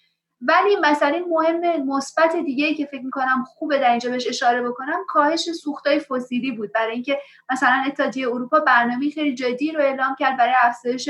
ولی 0.41 0.75
مسئله 0.81 1.19
مهم 1.19 1.85
مثبت 1.85 2.35
دیگه 2.35 2.73
که 2.73 2.85
فکر 2.85 3.05
می‌کنم 3.05 3.43
خوبه 3.47 3.79
در 3.79 3.89
اینجا 3.89 4.09
بهش 4.09 4.27
اشاره 4.27 4.61
بکنم 4.61 5.05
کاهش 5.07 5.51
سوختای 5.51 5.99
فسیلی 5.99 6.51
بود. 6.51 6.71
برای 6.73 6.93
اینکه 6.93 7.19
مثلا 7.51 7.83
اتحادیه 7.87 8.27
اروپا 8.27 8.59
برنامه 8.59 9.09
خیلی 9.09 9.35
جدی 9.35 9.71
رو 9.71 9.81
اعلام 9.81 10.15
کرد 10.19 10.37
برای 10.37 10.53
افزایش 10.63 11.09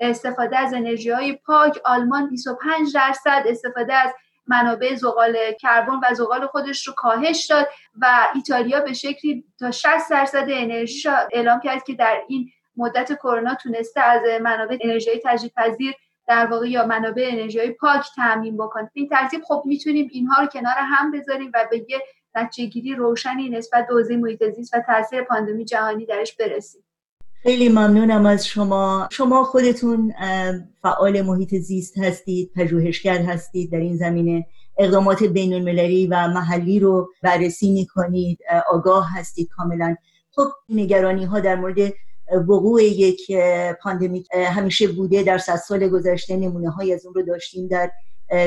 استفاده 0.00 0.58
از 0.58 0.74
انرژی 0.74 1.10
های 1.10 1.32
پاک. 1.32 1.80
آلمان 1.84 2.28
25 2.28 2.94
درصد 2.94 3.42
استفاده 3.46 3.94
از 3.94 4.14
منابع 4.48 4.94
زغال 4.94 5.36
کربن 5.60 6.00
و 6.02 6.14
زغال 6.14 6.46
خودش 6.46 6.86
رو 6.86 6.94
کاهش 6.96 7.46
داد 7.46 7.68
و 8.00 8.28
ایتالیا 8.34 8.80
به 8.80 8.92
شکلی 8.92 9.44
تا 9.58 9.70
60 9.70 10.10
درصد 10.10 10.46
انرژی 10.48 11.08
اعلام 11.32 11.60
کرد 11.60 11.84
که 11.84 11.94
در 11.94 12.22
این 12.28 12.50
مدت 12.76 13.12
کرونا 13.12 13.54
تونسته 13.54 14.00
از 14.00 14.22
منابع 14.42 14.78
انرژی 14.80 15.10
تجدیدپذیر 15.24 15.94
در 16.28 16.46
واقع 16.46 16.68
یا 16.68 16.86
منابع 16.86 17.28
انرژی 17.32 17.70
پاک 17.70 18.06
تامین 18.16 18.56
بکنیم 18.56 18.90
این 18.92 19.08
ترتیب 19.08 19.42
خب 19.44 19.62
می‌تونیم 19.66 20.08
اینها 20.12 20.42
رو 20.42 20.48
کنار 20.48 20.74
هم 20.78 21.10
بذاریم 21.10 21.50
و 21.54 21.66
به 21.70 21.86
یه 21.88 22.02
نتیجهگیری 22.34 22.94
روشنی 22.94 23.48
نسبت 23.48 23.86
به 23.86 23.94
حوزه 23.94 24.16
محیط 24.16 24.42
و 24.72 24.80
تاثیر 24.86 25.22
پاندمی 25.22 25.64
جهانی 25.64 26.06
درش 26.06 26.36
برسیم. 26.36 26.84
خیلی 27.42 27.68
ممنونم 27.68 28.26
از 28.26 28.46
شما. 28.46 29.08
شما 29.12 29.44
خودتون 29.44 30.14
فعال 30.82 31.22
محیط 31.22 31.54
زیست 31.54 31.98
هستید 31.98 32.52
پژوهشگر 32.56 33.18
هستید 33.18 33.72
در 33.72 33.78
این 33.78 33.96
زمینه 33.96 34.46
اقدامات 34.78 35.22
بین 35.24 35.54
المللی 35.54 36.06
و 36.06 36.28
محلی 36.28 36.80
رو 36.80 37.10
بررسی 37.22 37.70
می‌کنید 37.70 38.38
آگاه 38.72 39.08
هستید 39.18 39.48
کاملا. 39.48 39.96
خب 40.30 40.46
نگرانی 40.68 41.24
ها 41.24 41.40
در 41.40 41.54
مورد 41.54 41.92
وقوع 42.48 42.84
یک 42.84 43.32
pandemic 43.82 44.28
همیشه 44.34 44.88
بوده 44.88 45.22
در 45.22 45.38
صد 45.38 45.56
سال 45.56 45.88
گذشته 45.88 46.36
نمونه 46.36 46.70
های 46.70 46.94
از 46.94 47.06
اون 47.06 47.14
رو 47.14 47.22
داشتیم 47.22 47.68
در 47.68 47.90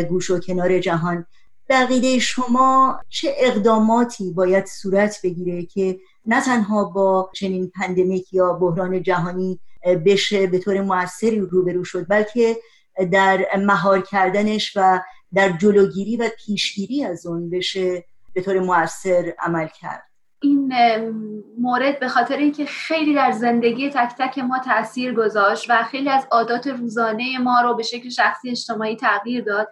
گوشه 0.10 0.30
و 0.30 0.40
کنار 0.40 0.80
جهان. 0.80 1.26
به 1.70 1.84
عقیده 1.84 2.20
شما 2.20 3.00
چه 3.10 3.36
اقداماتی 3.38 4.32
باید 4.32 4.66
صورت 4.66 5.20
بگیره 5.24 5.66
که 5.66 6.00
نه 6.26 6.42
تنها 6.42 6.84
با 6.84 7.32
چنین 7.36 7.72
pandemic 7.76 8.34
یا 8.34 8.54
بحران 8.54 9.04
جهانی 9.04 9.60
بشه 10.06 10.48
به 10.48 10.60
طور 10.60 10.82
موثری 10.82 11.40
روبرو 11.40 11.84
شد 11.84 12.06
بلکه 12.10 12.58
در 13.12 13.46
مهار 13.58 14.02
کردنش 14.02 14.74
و 14.76 15.00
در 15.34 15.50
جلوگیری 15.50 16.18
و 16.18 16.30
پیشگیری 16.46 17.04
از 17.04 17.26
اون 17.26 17.50
بشه 17.50 18.06
به 18.34 18.42
طور 18.42 18.60
موثر 18.60 19.34
عمل 19.40 19.68
کرد. 19.68 20.04
این 20.44 20.74
مورد 21.60 22.00
به 22.00 22.08
خاطر 22.08 22.38
اینکه 22.38 22.66
خیلی 22.66 23.16
در 23.16 23.32
زندگی 23.32 23.90
تک 23.90 24.12
تک 24.20 24.40
ما 24.40 24.60
تاثیر 24.60 25.14
گذاشت 25.14 25.66
و 25.70 25.84
خیلی 25.84 26.10
از 26.10 26.28
عادات 26.32 26.68
روزانه 26.68 27.38
ما 27.38 27.62
رو 27.62 27.76
به 27.76 27.84
شکل 27.84 28.10
شخصی 28.10 28.50
اجتماعی 28.50 28.96
تغییر 28.96 29.44
داد 29.44 29.68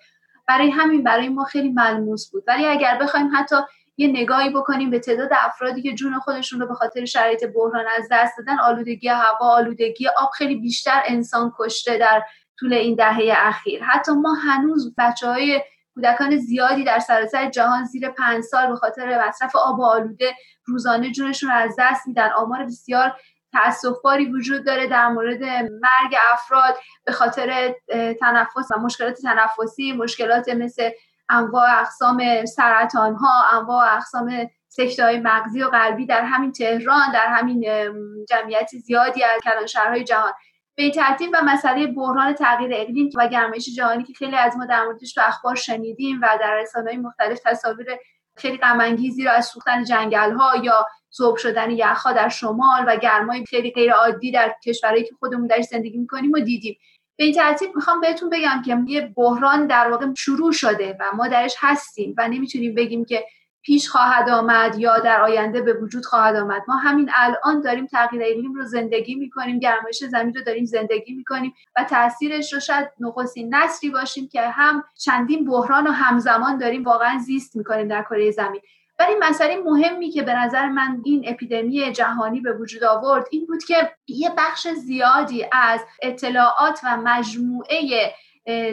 برای 0.48 0.70
همین 0.70 1.03
برای 1.03 1.29
ما 1.29 1.44
خیلی 1.44 1.70
ملموس 1.70 2.32
بود. 2.32 2.44
ولی 2.48 2.65
اگر 2.65 2.98
بخوایم 3.01 3.29
حتی 3.36 3.56
یه 4.00 4.08
نگاهی 4.08 4.50
بکنیم 4.50 4.89
به 4.89 5.00
تعداد 5.00 5.29
افرادی 5.32 5.82
که 5.82 5.94
جون 5.94 6.20
خودشون 6.20 6.60
رو 6.60 6.68
به 6.68 6.74
خاطر 6.74 7.06
شرایط 7.06 7.46
بحران 7.56 7.86
از 7.98 8.08
دست 8.12 8.38
دادن 8.38 8.60
آلودگی 8.60 9.08
هوا 9.08 9.50
آلودگی 9.56 10.08
آب 10.08 10.29
خیلی 10.38 10.56
بیشتر 10.56 11.01
انسان 11.06 11.53
کشته 11.60 11.98
در 11.98 12.24
طول 12.60 12.74
این 12.74 12.96
دهه 12.96 13.34
اخیر. 13.38 13.84
حتی 13.84 14.12
ما 14.12 14.34
هنوز 14.34 14.96
بچه 14.98 15.27
های 15.27 15.62
کودکان 15.94 16.38
زیادی 16.38 16.84
در 16.84 17.00
سراسر 17.00 17.50
جهان 17.50 17.86
زیر 17.86 18.10
پنج 18.10 18.44
سال 18.44 18.68
به 18.68 18.75
خاطر 18.75 19.27
مصرف 19.27 19.56
آب 19.56 19.82
آلوده 19.82 20.34
روزانه 20.65 21.12
جونشون 21.12 21.50
رو 21.50 21.56
از 21.56 21.75
دست 21.79 22.08
میدن. 22.08 22.29
آمار 22.29 22.63
بسیار 22.63 23.15
تاسفباری 23.53 24.25
وجود 24.25 24.65
داره 24.65 24.88
در 24.88 25.08
مورد 25.08 25.44
مرگ 25.44 26.15
افراد 26.34 26.75
به 27.06 27.12
خاطر 27.12 27.75
تنفس 28.20 28.72
و 28.72 28.79
مشکلات 28.79 29.22
تنفسی 29.22 29.91
مشکلات 29.91 30.50
مثل 30.50 30.89
انواع 31.29 31.79
اقسام 31.79 32.45
سرطان 32.45 33.15
ها 33.15 33.59
انواع 33.59 33.95
اقسام 33.95 34.50
سکته 34.67 35.03
های 35.03 35.19
مغزی 35.19 35.63
و 35.63 35.67
قلبی 35.67 36.05
در 36.05 36.21
همین 36.21 36.51
تهران 36.51 37.12
در 37.13 37.27
همین 37.27 37.65
جمعیت 38.29 38.69
زیادی 38.69 39.24
از 39.24 39.41
کلانشهرهای 39.43 40.03
جهان. 40.03 40.31
به 40.75 40.89
ترتیب 40.91 41.29
و 41.33 41.41
مسئله 41.43 41.88
بحران 41.88 42.33
تغییر 42.33 42.71
اقلیم 42.74 43.09
و 43.15 43.27
گرمایش 43.27 43.75
جهانی 43.75 44.03
که 44.03 44.13
خیلی 44.13 44.36
از 44.36 44.57
ما 44.57 44.65
در 44.65 44.86
موردش 44.86 45.13
تو 45.13 45.21
اخبار 45.24 45.55
شنیدیم 45.55 46.19
و 46.21 46.38
در 46.41 46.55
رسانه‌های 46.55 46.98
مختلف 46.98 47.39
تصاویر 47.45 47.88
خیلی 48.38 48.57
غم 48.57 48.98
را 49.25 49.31
از 49.31 49.45
سوختن 49.45 49.83
جنگل 49.83 50.31
ها 50.31 50.55
یا 50.63 50.88
ذوب 51.17 51.38
شدن 51.38 51.71
یخها 51.71 52.12
در 52.12 52.29
شمال 52.29 52.83
و 52.88 52.95
گرمای 52.95 53.45
خیلی 53.45 53.71
غیر 53.71 53.91
عادی 53.91 54.31
در 54.31 54.55
کشورهایی 54.65 55.03
که 55.03 55.15
خودمون 55.19 55.48
درش 55.48 55.65
زندگی 55.65 55.98
می‌کنیم 55.98 56.31
و 56.31 56.39
دیدیم. 56.39 56.77
به 57.20 57.26
این 57.26 57.34
ترتیب 57.34 57.76
می‌خوام 57.76 58.02
بهتون 58.02 58.30
بگم 58.30 58.62
که 58.66 58.78
یه 58.88 59.14
بحران 59.16 59.68
در 59.68 59.92
واقع 59.92 60.06
شروع 60.18 60.52
شده 60.52 60.98
و 61.00 61.16
ما 61.16 61.28
درش 61.28 61.56
هستیم 61.60 62.16
و 62.18 62.28
نمی‌تونیم 62.28 62.76
بگیم 62.76 63.06
که 63.06 63.26
پیش 63.62 63.90
خواهد 63.90 64.30
آمد 64.30 64.80
یا 64.80 65.00
در 65.00 65.22
آینده 65.22 65.62
به 65.62 65.74
وجود 65.74 66.06
خواهد 66.06 66.36
آمد. 66.36 66.62
ما 66.68 66.76
همین 66.76 67.10
الان 67.16 67.62
داریم 67.62 67.86
تغییر 67.86 68.22
اقلیم 68.26 68.54
رو 68.54 68.66
زندگی 68.66 69.16
می‌کنیم 69.16 69.60
گرمایش 69.60 70.04
زمین 70.04 70.34
رو 70.34 70.42
داریم 70.44 70.66
زندگی 70.66 71.14
می‌کنیم 71.14 71.54
و 71.78 71.84
تاثیرش 71.84 72.54
رو 72.54 72.60
شاید 72.60 72.88
نخستین 73.00 73.56
نسلی 73.56 73.90
باشیم 73.90 74.28
که 74.28 74.42
هم 74.42 74.84
چندین 74.98 75.46
بحران 75.46 75.88
و 75.88 75.92
همزمان 75.92 76.58
داریم 76.58 76.84
واقعا 76.84 77.18
زیست 77.18 77.56
می‌کنیم 77.56 77.88
در 77.88 78.04
کره 78.04 78.32
زمین. 78.32 78.62
ولی 79.00 79.15
مسئله 79.20 79.58
مهمی 79.58 80.10
که 80.10 80.24
به 80.24 80.34
نظر 80.34 80.70
من 80.70 81.01
این 81.06 81.24
اپیدمی 81.27 81.91
جهانی 81.91 82.39
به 82.39 82.53
وجود 82.53 82.84
آورد 82.84 83.25
این 83.32 83.46
بود 83.46 83.63
که 83.63 83.91
یه 84.08 84.29
بخش 84.38 84.68
زیادی 84.68 85.46
از 85.51 85.82
اطلاعات 86.01 86.79
و 86.84 86.98
مجموعه 86.98 88.13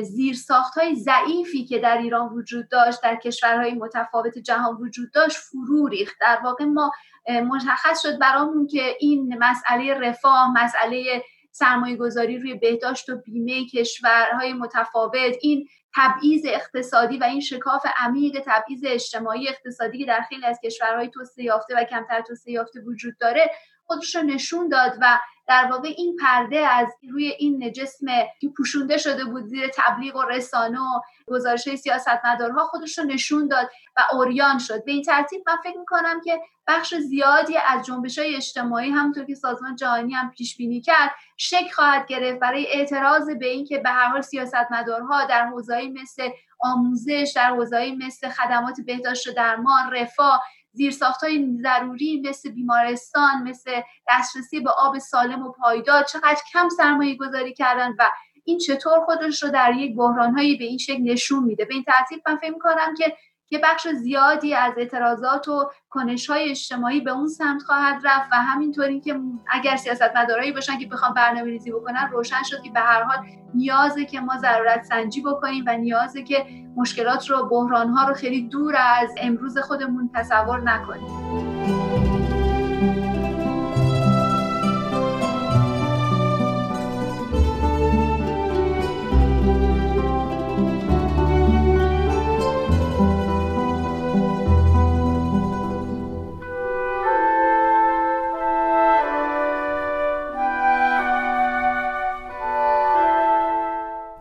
زیرساخت 0.02 0.78
های 0.78 0.94
ضعیفی 0.94 1.64
که 1.64 1.78
در 1.78 1.98
ایران 1.98 2.32
وجود 2.32 2.68
داشت 2.68 3.02
در 3.02 3.16
کشورهای 3.16 3.74
متفاوت 3.74 4.38
جهان 4.38 4.76
وجود 4.76 5.12
داشت 5.12 5.36
فرو 5.36 5.86
ریخت. 5.86 6.16
در 6.20 6.40
واقع 6.44 6.64
ما 6.64 6.92
مشخص 7.28 8.02
شد 8.02 8.18
برامون 8.18 8.66
که 8.66 8.96
این 9.00 9.38
مسئله 9.38 9.94
رفاه 9.94 10.64
مسئله 10.64 11.22
سرمایه 11.52 11.96
گذاری 11.96 12.38
روی 12.38 12.54
بهداشت 12.54 13.08
و 13.08 13.16
بیمه 13.16 13.66
کشورهای 13.66 14.52
متفاوت 14.52 15.36
این 15.40 15.68
تبعیض 15.96 16.42
اقتصادی 16.48 17.18
و 17.18 17.24
این 17.24 17.40
شکاف 17.40 17.86
عمیق 17.96 18.42
تبعیض 18.46 18.84
اجتماعی 18.86 19.48
اقتصادی 19.48 19.98
که 19.98 20.04
در 20.04 20.20
خیلی 20.28 20.46
از 20.46 20.60
کشورهای 20.64 21.08
توسعه 21.08 21.44
یافته 21.44 21.74
و 21.76 21.84
کمتر 21.84 22.20
توسعه 22.20 22.52
یافته 22.52 22.80
وجود 22.80 23.18
داره 23.18 23.50
خودش 23.84 24.16
رو 24.16 24.22
نشون 24.22 24.68
داد 24.68 24.92
و 25.00 25.18
در 25.48 25.68
واقع 25.70 25.88
این 25.96 26.16
پرده 26.16 26.58
از 26.58 26.88
روی 27.10 27.28
این 27.28 27.72
جسم 27.72 28.06
که 28.40 28.48
پوشونده 28.56 28.98
شده 28.98 29.24
بود 29.24 29.46
زیر 29.46 29.70
تبلیغ 29.74 30.16
و 30.16 30.22
رسانه 30.22 30.80
و 30.80 31.00
گزارش 31.26 31.74
سیاستمدارها 31.74 32.66
خودش 32.66 32.98
رو 32.98 33.04
نشون 33.04 33.48
داد 33.48 33.70
و 33.96 34.00
اوریان 34.12 34.58
شد. 34.58 34.84
به 34.84 34.92
این 34.92 35.02
ترتیب 35.02 35.42
من 35.46 35.56
فکر 35.64 35.78
می‌کنم 35.78 36.20
که 36.24 36.40
بخش 36.66 36.94
زیادی 36.94 37.56
از 37.56 37.86
جنبش 37.86 38.18
های 38.18 38.36
اجتماعی 38.36 38.90
همونطور 38.90 39.24
که 39.24 39.34
سازمان 39.34 39.76
جهانی 39.76 40.14
هم 40.14 40.30
پیش 40.30 40.56
بینی 40.56 40.80
کرد 40.80 41.10
شک 41.36 41.72
خواهد 41.74 42.06
گرفت 42.06 42.40
برای 42.40 42.66
اعتراض 42.66 43.30
به 43.30 43.46
اینکه 43.46 43.78
به 43.78 43.90
هر 43.90 44.08
حال 44.08 44.20
سیاستمدارها 44.20 45.24
در 45.24 45.46
حوزه‌ای 45.46 45.88
مثل 45.88 46.28
آموزش 46.60 47.32
در 47.36 47.50
حوزه‌ای 47.50 47.96
مثل 47.96 48.28
خدمات 48.28 48.80
بهداشت 48.86 49.26
و 49.26 49.32
درمان 49.32 49.92
رفاه 49.92 50.42
زیرساخت 50.76 51.24
های 51.24 51.58
ضروری 51.62 52.22
مثل 52.28 52.50
بیمارستان 52.50 53.42
مثل 53.42 53.80
دسترسی 54.08 54.60
به 54.60 54.70
آب 54.70 54.98
سالم 54.98 55.46
و 55.46 55.52
پایدار 55.52 56.02
چقدر 56.02 56.40
کم 56.52 56.68
سرمایه 56.68 57.16
گذاری 57.16 57.54
کردن 57.54 57.94
و 57.98 58.10
این 58.44 58.58
چطور 58.58 59.04
خودش 59.04 59.42
رو 59.42 59.50
در 59.50 59.72
یک 59.72 59.96
بحرانهایی 59.96 60.56
به 60.56 60.64
این 60.64 60.78
شکل 60.78 61.02
نشون 61.02 61.44
میده. 61.44 61.64
به 61.64 61.74
این 61.74 61.84
ترتیب 61.84 62.22
من 62.28 62.36
فکر 62.36 62.58
کنم 62.58 62.94
که 62.98 63.16
یه 63.50 63.60
بخش 63.62 63.88
زیادی 63.88 64.54
از 64.54 64.72
اعتراضات 64.76 65.48
و 65.48 65.70
کنش 65.90 66.30
های 66.30 66.50
اجتماعی 66.50 67.00
به 67.00 67.10
اون 67.10 67.28
سمت 67.28 67.62
خواهد 67.62 68.02
رفت 68.04 68.28
و 68.32 68.34
همینطوری 68.34 69.00
که 69.00 69.20
اگر 69.50 69.76
سیاست 69.76 70.16
مدارایی 70.16 70.52
باشن 70.52 70.78
که 70.78 70.86
بخوام 70.86 71.14
برنامه 71.14 71.50
ریزی 71.50 71.70
بکنن 71.70 72.10
روشن 72.12 72.42
شد 72.42 72.62
که 72.62 72.70
به 72.70 72.80
هر 72.80 73.02
حال 73.02 73.26
نیازه 73.54 74.04
که 74.04 74.20
ما 74.20 74.38
ضرورت 74.38 74.84
سنجی 74.84 75.20
بکنیم 75.20 75.64
و 75.66 75.76
نیازه 75.76 76.22
که 76.22 76.46
مشکلات 76.76 77.30
رو 77.30 77.48
بحران 77.48 77.88
ها 77.88 78.08
رو 78.08 78.14
خیلی 78.14 78.48
دور 78.48 78.76
از 78.76 79.10
امروز 79.18 79.58
خودمون 79.58 80.10
تصور 80.14 80.60
نکنیم. 80.60 82.15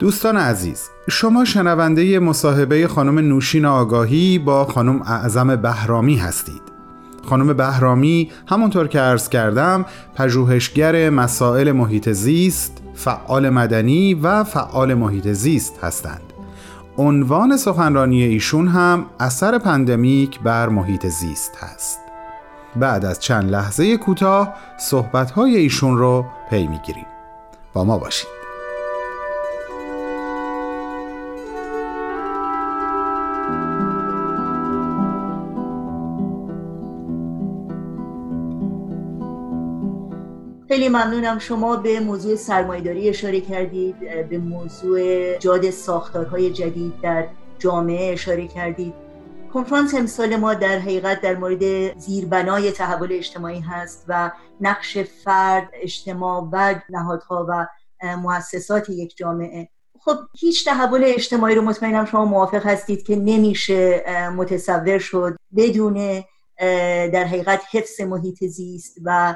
دوستان 0.05 0.38
عزیز 0.38 0.89
شما 1.09 1.45
شنونده 1.45 2.19
مصاحبه 2.19 2.88
خانم 2.88 3.19
نوشین 3.19 3.65
آگاهی 3.65 4.39
با 4.39 4.65
خانم 4.65 5.01
اعظم 5.01 5.55
بهرامی 5.55 6.15
هستید. 6.15 6.62
خانم 7.29 7.53
بهرامی 7.53 8.31
همونطور 8.47 8.88
که 8.88 9.00
عرض 9.00 9.29
کردم 9.29 9.85
پژوهشگر 10.15 11.09
مسائل 11.09 11.71
محیط 11.71 12.09
زیست 12.09 12.81
فعال 12.93 13.50
مدنی 13.50 14.13
و 14.13 14.43
فعال 14.43 14.93
محیط 14.93 15.27
زیست 15.27 15.83
هستند. 15.83 16.33
عنوان 16.97 17.57
سخنرانی 17.57 18.24
ایشون 18.24 18.67
هم 18.67 19.05
اثر 19.19 19.57
pandemic 19.57 20.39
بر 20.39 20.69
محیط 20.69 21.07
زیست 21.07 21.51
هست. 21.59 22.00
بعد 22.75 23.05
از 23.05 23.19
چند 23.19 23.51
لحظه 23.51 23.97
کوتاه 23.97 24.53
صحبت‌های 24.77 25.55
ایشون 25.55 25.97
رو 25.97 26.25
پی 26.50 26.67
می‌گیریم. 26.67 27.07
با 27.74 27.83
ما 27.83 27.97
باشید. 27.97 28.44
خیلی 40.75 40.89
ممنونم 40.89 41.39
شما 41.39 41.75
به 41.75 42.00
موضوع 42.00 42.36
سرمایداری 42.36 43.10
اشاره 43.10 43.41
کردید 43.41 44.00
به 44.29 44.38
موضوع 44.38 45.38
جاد 45.38 45.70
ساختارهای 45.70 46.51
جدید 46.51 46.94
در 47.01 47.27
جامعه 47.60 48.13
اشاره 48.13 48.48
کردید. 48.48 48.94
کنفرانس 49.53 49.96
امسال 49.96 50.36
ما 50.36 50.53
در 50.53 50.79
حقیقت 50.79 51.22
در 51.22 51.36
مورد 51.36 51.98
زیربنای 51.98 52.72
تحول 52.72 53.12
اجتماعی 53.12 53.60
هست 53.60 54.05
و 54.08 54.32
نقش 54.62 54.98
فرد، 54.98 55.70
اجتماع 55.74 56.50
و 56.51 56.75
نهادها 56.89 57.46
و 57.50 57.67
مؤسسات 58.17 58.89
یک 58.89 59.17
جامعه. 59.17 59.70
خب 60.00 60.15
هیچ 60.39 60.65
تحول 60.65 61.03
اجتماعی 61.05 61.55
رو 61.55 61.62
مطمئنم 61.62 62.05
شما 62.05 62.25
موافق 62.25 62.65
هستید 62.65 63.03
که 63.03 63.15
نمیشه 63.15 64.03
متصور 64.36 65.00
شد 65.00 65.36
بدون 65.58 66.24
در 67.13 67.24
حقیقت 67.24 67.62
حفظ 67.72 68.01
محیط 68.01 68.44
زیست 68.44 68.98
و 69.03 69.36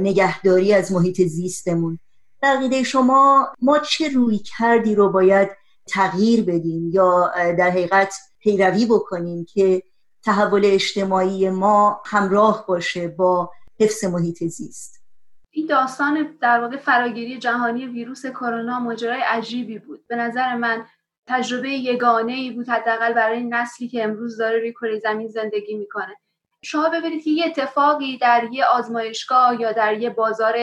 نگهداری 0.00 0.74
از 0.74 0.92
محیط 0.92 1.22
زیستمون. 1.22 1.98
بقیده 2.42 2.82
شما 2.82 3.48
ما 3.60 3.78
چه 3.78 4.08
روی 4.08 4.38
کردی 4.38 4.94
رو 4.94 5.08
باید 5.08 5.48
تغییر 5.86 6.44
بدیم 6.44 6.90
یا 6.92 7.32
در 7.58 7.70
حقیقت 7.70 8.14
پیروی 8.38 8.86
بکنیم 8.86 9.44
که 9.44 9.82
تحول 10.24 10.62
اجتماعی 10.64 11.50
ما 11.50 12.02
همراه 12.06 12.66
باشه 12.66 13.08
با 13.08 13.50
حفظ 13.80 14.04
محیط 14.04 14.44
زیست؟ 14.44 15.02
این 15.50 15.66
داستان 15.66 16.36
در 16.40 16.60
واقع 16.60 16.76
فراگیری 16.76 17.38
جهانی 17.38 17.86
ویروس 17.86 18.26
کرونا 18.26 18.80
ماجرای 18.80 19.20
عجیبی 19.28 19.78
بود. 19.78 20.06
به 20.08 20.16
نظر 20.16 20.56
من 20.56 20.86
تجربه 21.26 21.70
یگانه 21.70 22.32
ای 22.32 22.50
بود 22.50 22.68
حداقل 22.68 23.12
برای 23.12 23.44
نسلی 23.44 23.88
که 23.88 24.04
امروز 24.04 24.38
داره 24.38 24.58
روی 24.58 24.72
کره 24.72 24.98
زمین 24.98 25.28
زندگی 25.28 25.74
می‌کنه. 25.74 26.16
شما 26.64 26.88
ببینید 26.88 27.24
که 27.24 27.30
یه 27.30 27.46
اتفاقی 27.46 28.18
در 28.18 28.48
یه 28.52 28.64
آزمایشگاه 28.64 29.60
یا 29.60 29.72
در 29.72 29.98
یه 29.98 30.10
بازار 30.10 30.54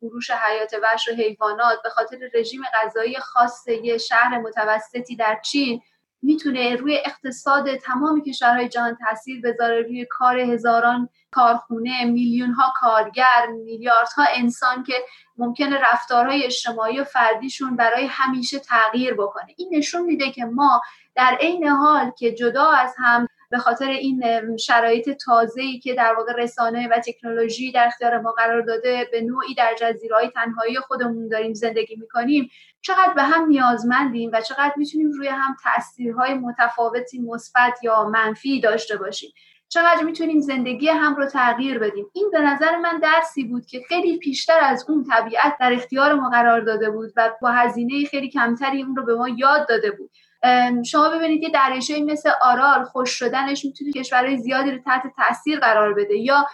فروش 0.00 0.30
حیات 0.30 0.74
وحش 0.82 1.08
و 1.08 1.12
حیوانات 1.12 1.82
به 1.82 1.88
خاطر 1.88 2.16
رژیم 2.34 2.62
غذایی 2.74 3.18
خاص 3.18 3.68
یه 3.68 3.98
شهر 3.98 4.38
متوسطی 4.38 5.16
در 5.16 5.40
چین 5.44 5.80
می‌تونه 6.22 6.76
روی 6.76 6.98
اقتصاد 7.06 7.76
تمام 7.76 8.22
کشورهای 8.22 8.68
جهان 8.68 8.96
تاثیر 8.96 9.40
بذاره 9.40 9.82
روی 9.82 10.06
کار 10.10 10.38
هزاران 10.38 11.08
کارخونه 11.30 12.04
میلیون 12.04 12.50
ها 12.50 12.72
کارگر 12.76 13.46
میلیاردها 13.64 14.24
انسان 14.34 14.82
که 14.82 14.94
ممکنه 15.36 15.78
رفتارهای 15.92 16.44
اجتماعی 16.44 17.00
و 17.00 17.04
فردیشون 17.04 17.76
برای 17.76 18.06
همیشه 18.06 18.58
تغییر 18.58 19.14
بکنه. 19.14 19.54
این 19.56 19.68
نشون 19.72 20.02
میده 20.02 20.30
که 20.30 20.44
ما 20.44 20.80
در 21.14 21.36
عین 21.40 21.68
حال 21.68 22.10
که 22.18 22.32
جدا 22.32 22.70
از 22.70 22.94
هم 22.98 23.28
به 23.52 23.58
خاطر 23.58 23.88
این 23.88 24.22
شرایط 24.56 25.10
تازه‌ای 25.10 25.78
که 25.78 25.94
در 25.94 26.14
واقع 26.14 26.32
رسانه 26.32 26.88
و 26.88 27.00
تکنولوژی 27.06 27.72
در 27.72 27.86
اختیار 27.86 28.20
ما 28.20 28.32
قرار 28.32 28.62
داده 28.62 29.08
به 29.12 29.20
نوعی 29.20 29.54
در 29.54 29.74
جزیرهای 29.80 30.28
تنهایی 30.28 30.76
خودمون 30.76 31.28
داریم 31.28 31.54
زندگی 31.54 31.96
می‌کنیم 31.96 32.50
چقدر 32.80 33.12
به 33.14 33.22
هم 33.22 33.46
نیازمندیم 33.48 34.30
و 34.32 34.40
چقدر 34.40 34.72
می‌تونیم 34.76 35.10
روی 35.10 35.28
هم 35.28 35.56
تاثیرهای 35.64 36.34
متفاوتی 36.34 37.18
مثبت 37.18 37.78
یا 37.84 38.04
منفی 38.04 38.60
داشته 38.60 38.96
باشیم. 38.96 39.30
چقدر 39.68 40.02
می‌تونیم 40.02 40.40
زندگی 40.40 40.88
هم 40.88 41.14
رو 41.14 41.26
تغییر 41.26 41.78
بدیم. 41.78 42.06
این 42.12 42.30
به 42.32 42.40
نظر 42.40 42.76
من 42.76 42.98
درسی 42.98 43.44
بود 43.44 43.66
که 43.66 43.80
خیلی 43.88 44.18
پیشتر 44.18 44.58
از 44.62 44.84
اون 44.88 45.04
طبیعت 45.04 45.56
در 45.60 45.72
اختیار 45.72 46.14
ما 46.14 46.30
قرار 46.30 46.60
داده 46.60 46.90
بود 46.90 47.12
و 47.16 47.30
با 47.42 47.50
هزینه 47.50 48.04
خیلی 48.04 48.30
کمتری 48.30 48.82
اون 48.82 48.96
رو 48.96 49.04
به 49.04 49.14
ما 49.14 49.28
یاد 49.28 49.68
داده 49.68 49.90
بود. 49.90 50.10
شما 50.86 51.08
ببینید 51.08 51.42
که 51.42 51.48
دریاچه‌ای 51.48 52.02
مثل 52.02 52.30
آرال 52.42 52.84
خوش 52.84 53.10
شدنش 53.10 53.64
می‌تونه 53.64 53.92
کشورهای 53.92 54.38
زیادی 54.38 54.70
رو 54.70 54.78
تحت 54.78 55.02
تاثیر 55.16 55.60
قرار 55.60 55.94
بده 55.94 56.16
یا 56.16 56.46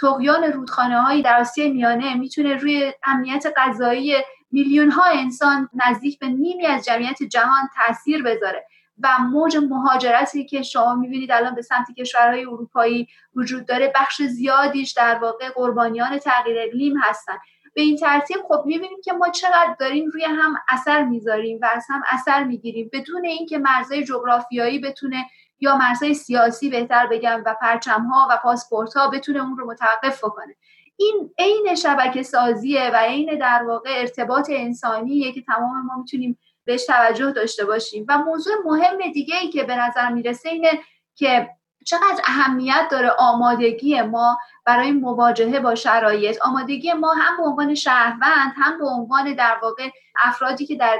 تقیان 0.00 0.44
رودخانه 0.44 1.00
هایی 1.00 1.22
در 1.22 1.40
آسیای 1.40 1.70
میانه 1.70 2.14
می‌تونه 2.14 2.54
روی 2.54 2.92
امنیت 3.04 3.46
غذایی 3.56 4.14
میلیون 4.52 4.90
ها 4.90 5.04
انسان 5.04 5.68
نزدیک 5.74 6.18
به 6.18 6.26
نیمی 6.26 6.66
از 6.66 6.84
جمعیت 6.84 7.22
جهان 7.22 7.68
تاثیر 7.76 8.22
بذاره 8.22 8.66
و 9.02 9.08
موج 9.18 9.56
مهاجرتی 9.56 10.46
که 10.46 10.62
شما 10.62 10.94
می‌بینید 10.94 11.32
الان 11.32 11.54
به 11.54 11.62
سمت 11.62 11.86
کشورهای 11.98 12.44
اروپایی 12.44 13.08
وجود 13.36 13.66
داره 13.66 13.92
بخش 13.94 14.22
زیادیش 14.22 14.92
در 14.92 15.18
واقع 15.18 15.50
قربانیان 15.50 16.18
تغییر 16.18 16.56
اقلیم 16.60 16.98
هستن. 17.02 17.38
به 17.80 17.84
این 17.84 17.96
ترتیب 17.96 18.36
خب 18.48 18.62
می‌بینیم 18.66 19.00
که 19.04 19.12
ما 19.12 19.28
چقدر 19.28 19.76
داریم 19.78 20.10
روی 20.10 20.24
هم 20.24 20.54
اثر 20.68 21.04
می‌ذاریم 21.04 21.58
و 21.62 21.68
از 21.72 21.86
هم 21.88 22.02
اثر 22.10 22.44
می‌گیریم. 22.44 22.90
بدون 22.92 23.24
اینکه 23.24 23.58
مرزهای 23.58 24.04
جغرافیایی 24.04 24.78
بتونه 24.78 25.26
یا 25.60 25.76
مرزهای 25.76 26.14
سیاسی 26.14 26.70
بهتر 26.70 27.06
بگم 27.06 27.42
و 27.46 27.56
پرچم 27.60 28.02
ها 28.04 28.28
و 28.30 28.36
پاسپورت 28.36 28.96
ها 28.96 29.08
بتونه 29.08 29.40
اون 29.40 29.56
رو 29.56 29.66
متوقف 29.66 30.24
بکنه. 30.24 30.56
این 30.96 31.34
عین 31.38 31.74
شبکه 31.74 32.22
سازیه 32.22 32.90
و 32.94 32.96
عین 32.96 33.38
در 33.38 33.62
واقع 33.62 33.90
ارتباط 33.96 34.50
انسانیه 34.54 35.32
که 35.32 35.42
تمام 35.42 35.86
ما 35.86 35.96
می‌تونیم 35.98 36.38
بهش 36.64 36.86
توجه 36.86 37.30
داشته 37.30 37.64
باشیم. 37.64 38.06
و 38.08 38.18
موضوع 38.18 38.54
مهم 38.64 39.12
دیگه 39.12 39.36
ای 39.36 39.48
که 39.48 39.62
به 39.62 39.76
نظر 39.76 40.08
می‌رسه 40.08 40.48
اینه 40.48 40.70
که 41.14 41.48
چقدر 41.90 42.22
اهمیت 42.24 42.88
داره 42.90 43.10
آمادگی 43.18 44.02
ما 44.02 44.38
برای 44.66 44.92
مواجهه 44.92 45.60
با 45.60 45.74
شرایط. 45.74 46.38
آمادگی 46.42 46.92
ما 46.92 47.12
هم 47.12 47.36
به 47.36 47.42
عنوان 47.42 47.74
شهروند 47.74 48.52
هم 48.56 48.78
به 48.78 48.86
عنوان 48.86 49.34
در 49.34 49.56
واقع 49.62 49.88
افرادی 50.22 50.66
که 50.66 50.76
در 50.76 50.98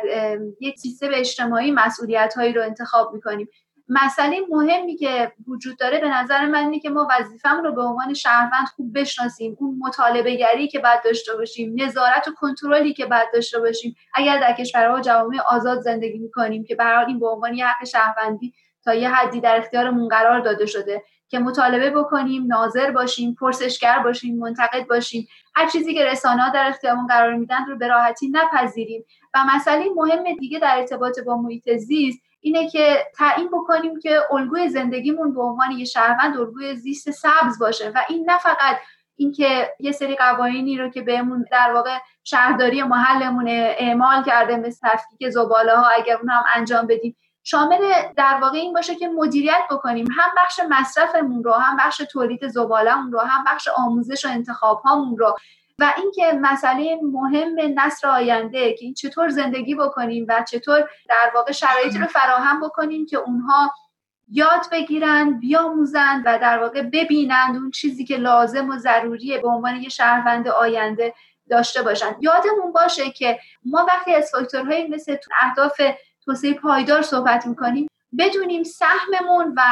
یک 0.60 0.78
سیستم 0.78 1.08
اجتماعی 1.12 1.70
مسئولیت 1.70 2.34
هایی 2.36 2.52
رو 2.52 2.62
انتخاب 2.62 3.14
می‌کنیم. 3.14 3.48
مسئله 3.88 4.40
مهمی 4.50 4.96
که 4.96 5.32
وجود 5.48 5.78
داره 5.78 5.98
به 5.98 6.08
نظر 6.08 6.46
من 6.46 6.58
اینه 6.58 6.80
که 6.80 6.90
ما 6.90 7.08
وظیفه‌مون 7.10 7.64
رو 7.64 7.72
به 7.72 7.82
عنوان 7.82 8.14
شهروند 8.14 8.66
خوب 8.76 8.98
بشناسیم. 8.98 9.56
اون 9.60 9.78
مطالبه 9.78 10.34
گری 10.34 10.68
که 10.68 10.78
باید 10.78 11.02
داشته 11.04 11.36
باشیم 11.36 11.74
نظارت 11.76 12.28
و 12.28 12.30
کنترلی 12.34 12.94
که 12.94 13.06
باید 13.06 13.28
داشته 13.32 13.60
باشیم. 13.60 13.96
اگر 14.14 14.40
در 14.40 14.52
کشورها 14.52 15.00
جوامع 15.00 15.38
آزاد 15.50 15.80
زندگی 15.80 16.18
می‌کنیم 16.18 16.64
که 16.64 16.74
برای 16.74 17.06
این 17.06 17.18
به 17.20 17.28
عنوان 17.28 17.54
حق 17.54 17.84
شهروندی 17.84 18.54
یه 18.94 19.10
حدی 19.10 19.40
در 19.40 19.56
اختیارمون 19.56 20.08
قرار 20.08 20.40
داده 20.40 20.66
شده 20.66 21.02
که 21.28 21.38
مطالبه 21.38 21.90
بکنیم 21.90 22.46
ناظر 22.46 22.90
باشیم 22.90 23.34
پرسشگر 23.34 23.98
باشیم 23.98 24.38
منتقد 24.38 24.86
باشیم. 24.86 25.28
هر 25.54 25.68
چیزی 25.68 25.94
که 25.94 26.04
رسانه 26.04 26.52
در 26.52 26.68
اختیارمون 26.68 27.06
قرار 27.06 27.34
میدن 27.34 27.66
رو 27.66 27.78
به 27.78 27.88
راحتی 27.88 28.28
نپذیریم. 28.28 29.04
و 29.34 29.44
مسئله 29.54 29.84
مهم 29.96 30.36
دیگه 30.36 30.58
در 30.58 30.76
ارتباط 30.78 31.20
با 31.20 31.36
محیط 31.36 31.76
زیست 31.76 32.20
اینه 32.40 32.68
که 32.68 33.06
تعیین 33.18 33.48
بکنیم 33.48 33.98
که 33.98 34.20
الگوی 34.30 34.68
زندگیمون 34.68 35.34
به 35.34 35.42
عنوان 35.42 35.70
یه 35.70 35.84
شهروند 35.84 36.36
الگوی 36.36 36.76
زیست 36.76 37.10
سبز 37.10 37.58
باشه. 37.60 37.90
و 37.94 38.00
این 38.08 38.30
نه 38.30 38.38
فقط 38.38 38.76
اینکه 39.16 39.74
یه 39.80 39.92
سری 39.92 40.16
قوانینی 40.16 40.78
رو 40.78 40.88
که 40.88 41.02
بهمون 41.02 41.44
در 41.50 41.72
واقع 41.74 41.98
شهرداری 42.24 42.82
محلمون 42.82 43.48
اعمال 43.48 44.24
کرده 44.24 44.56
مثل 44.56 44.88
تفکیک 44.88 45.28
زباله 45.28 45.76
ها 45.76 45.86
اگر 45.88 46.16
اون 46.16 46.30
انجام 46.54 46.86
بدیم. 46.86 47.16
شامل 47.50 47.92
در 48.16 48.38
واقع 48.42 48.58
این 48.58 48.72
باشه 48.72 48.94
که 48.94 49.08
مدیریت 49.08 49.62
بکنیم. 49.70 50.06
هم 50.18 50.30
بخش 50.36 50.60
مصرفمون 50.68 51.44
رو 51.44 51.52
هم 51.52 51.76
بخش 51.76 51.96
تولید 51.96 52.48
زبالهمون 52.48 53.12
رو 53.12 53.18
هم 53.20 53.44
بخش 53.46 53.68
آموزش 53.68 54.24
و 54.24 54.28
انتخاب 54.28 54.80
هامون 54.84 55.18
رو. 55.18 55.36
و 55.78 55.94
اینکه 55.96 56.38
مسئله 56.40 56.98
مهم 57.02 57.56
نسل 57.74 58.08
آینده 58.08 58.72
که 58.72 58.84
این 58.84 58.94
چطور 58.94 59.28
زندگی 59.28 59.74
بکنیم 59.74 60.26
و 60.28 60.44
چطور 60.50 60.88
در 61.08 61.30
واقع 61.34 61.52
شرایطی 61.52 61.98
رو 61.98 62.06
فراهم 62.06 62.60
بکنیم 62.60 63.06
که 63.06 63.16
اونها 63.16 63.72
یاد 64.28 64.66
بگیرن 64.72 65.38
بیاموزند 65.38 66.22
و 66.26 66.38
در 66.38 66.58
واقع 66.58 66.82
ببینند 66.82 67.56
اون 67.56 67.70
چیزی 67.70 68.04
که 68.04 68.16
لازم 68.16 68.70
و 68.70 68.76
ضروریه 68.76 69.38
به 69.38 69.48
عنوان 69.48 69.76
یه 69.76 69.88
شهروند 69.88 70.48
آینده 70.48 71.14
داشته 71.50 71.82
باشند 71.82 72.16
یادمون 72.20 72.72
باشه 72.74 73.10
که 73.10 73.38
ما 73.64 73.86
وقتی 73.88 74.14
از 74.14 74.30
فاکتورهایی 74.32 74.88
مثل 74.88 75.16
اهداف 75.40 75.80
توسعه 76.30 76.54
پایدار 76.54 77.02
صحبت 77.02 77.46
می‌کنیم. 77.46 77.88
بدونیم 78.18 78.62
سهممون 78.62 79.54
و 79.56 79.62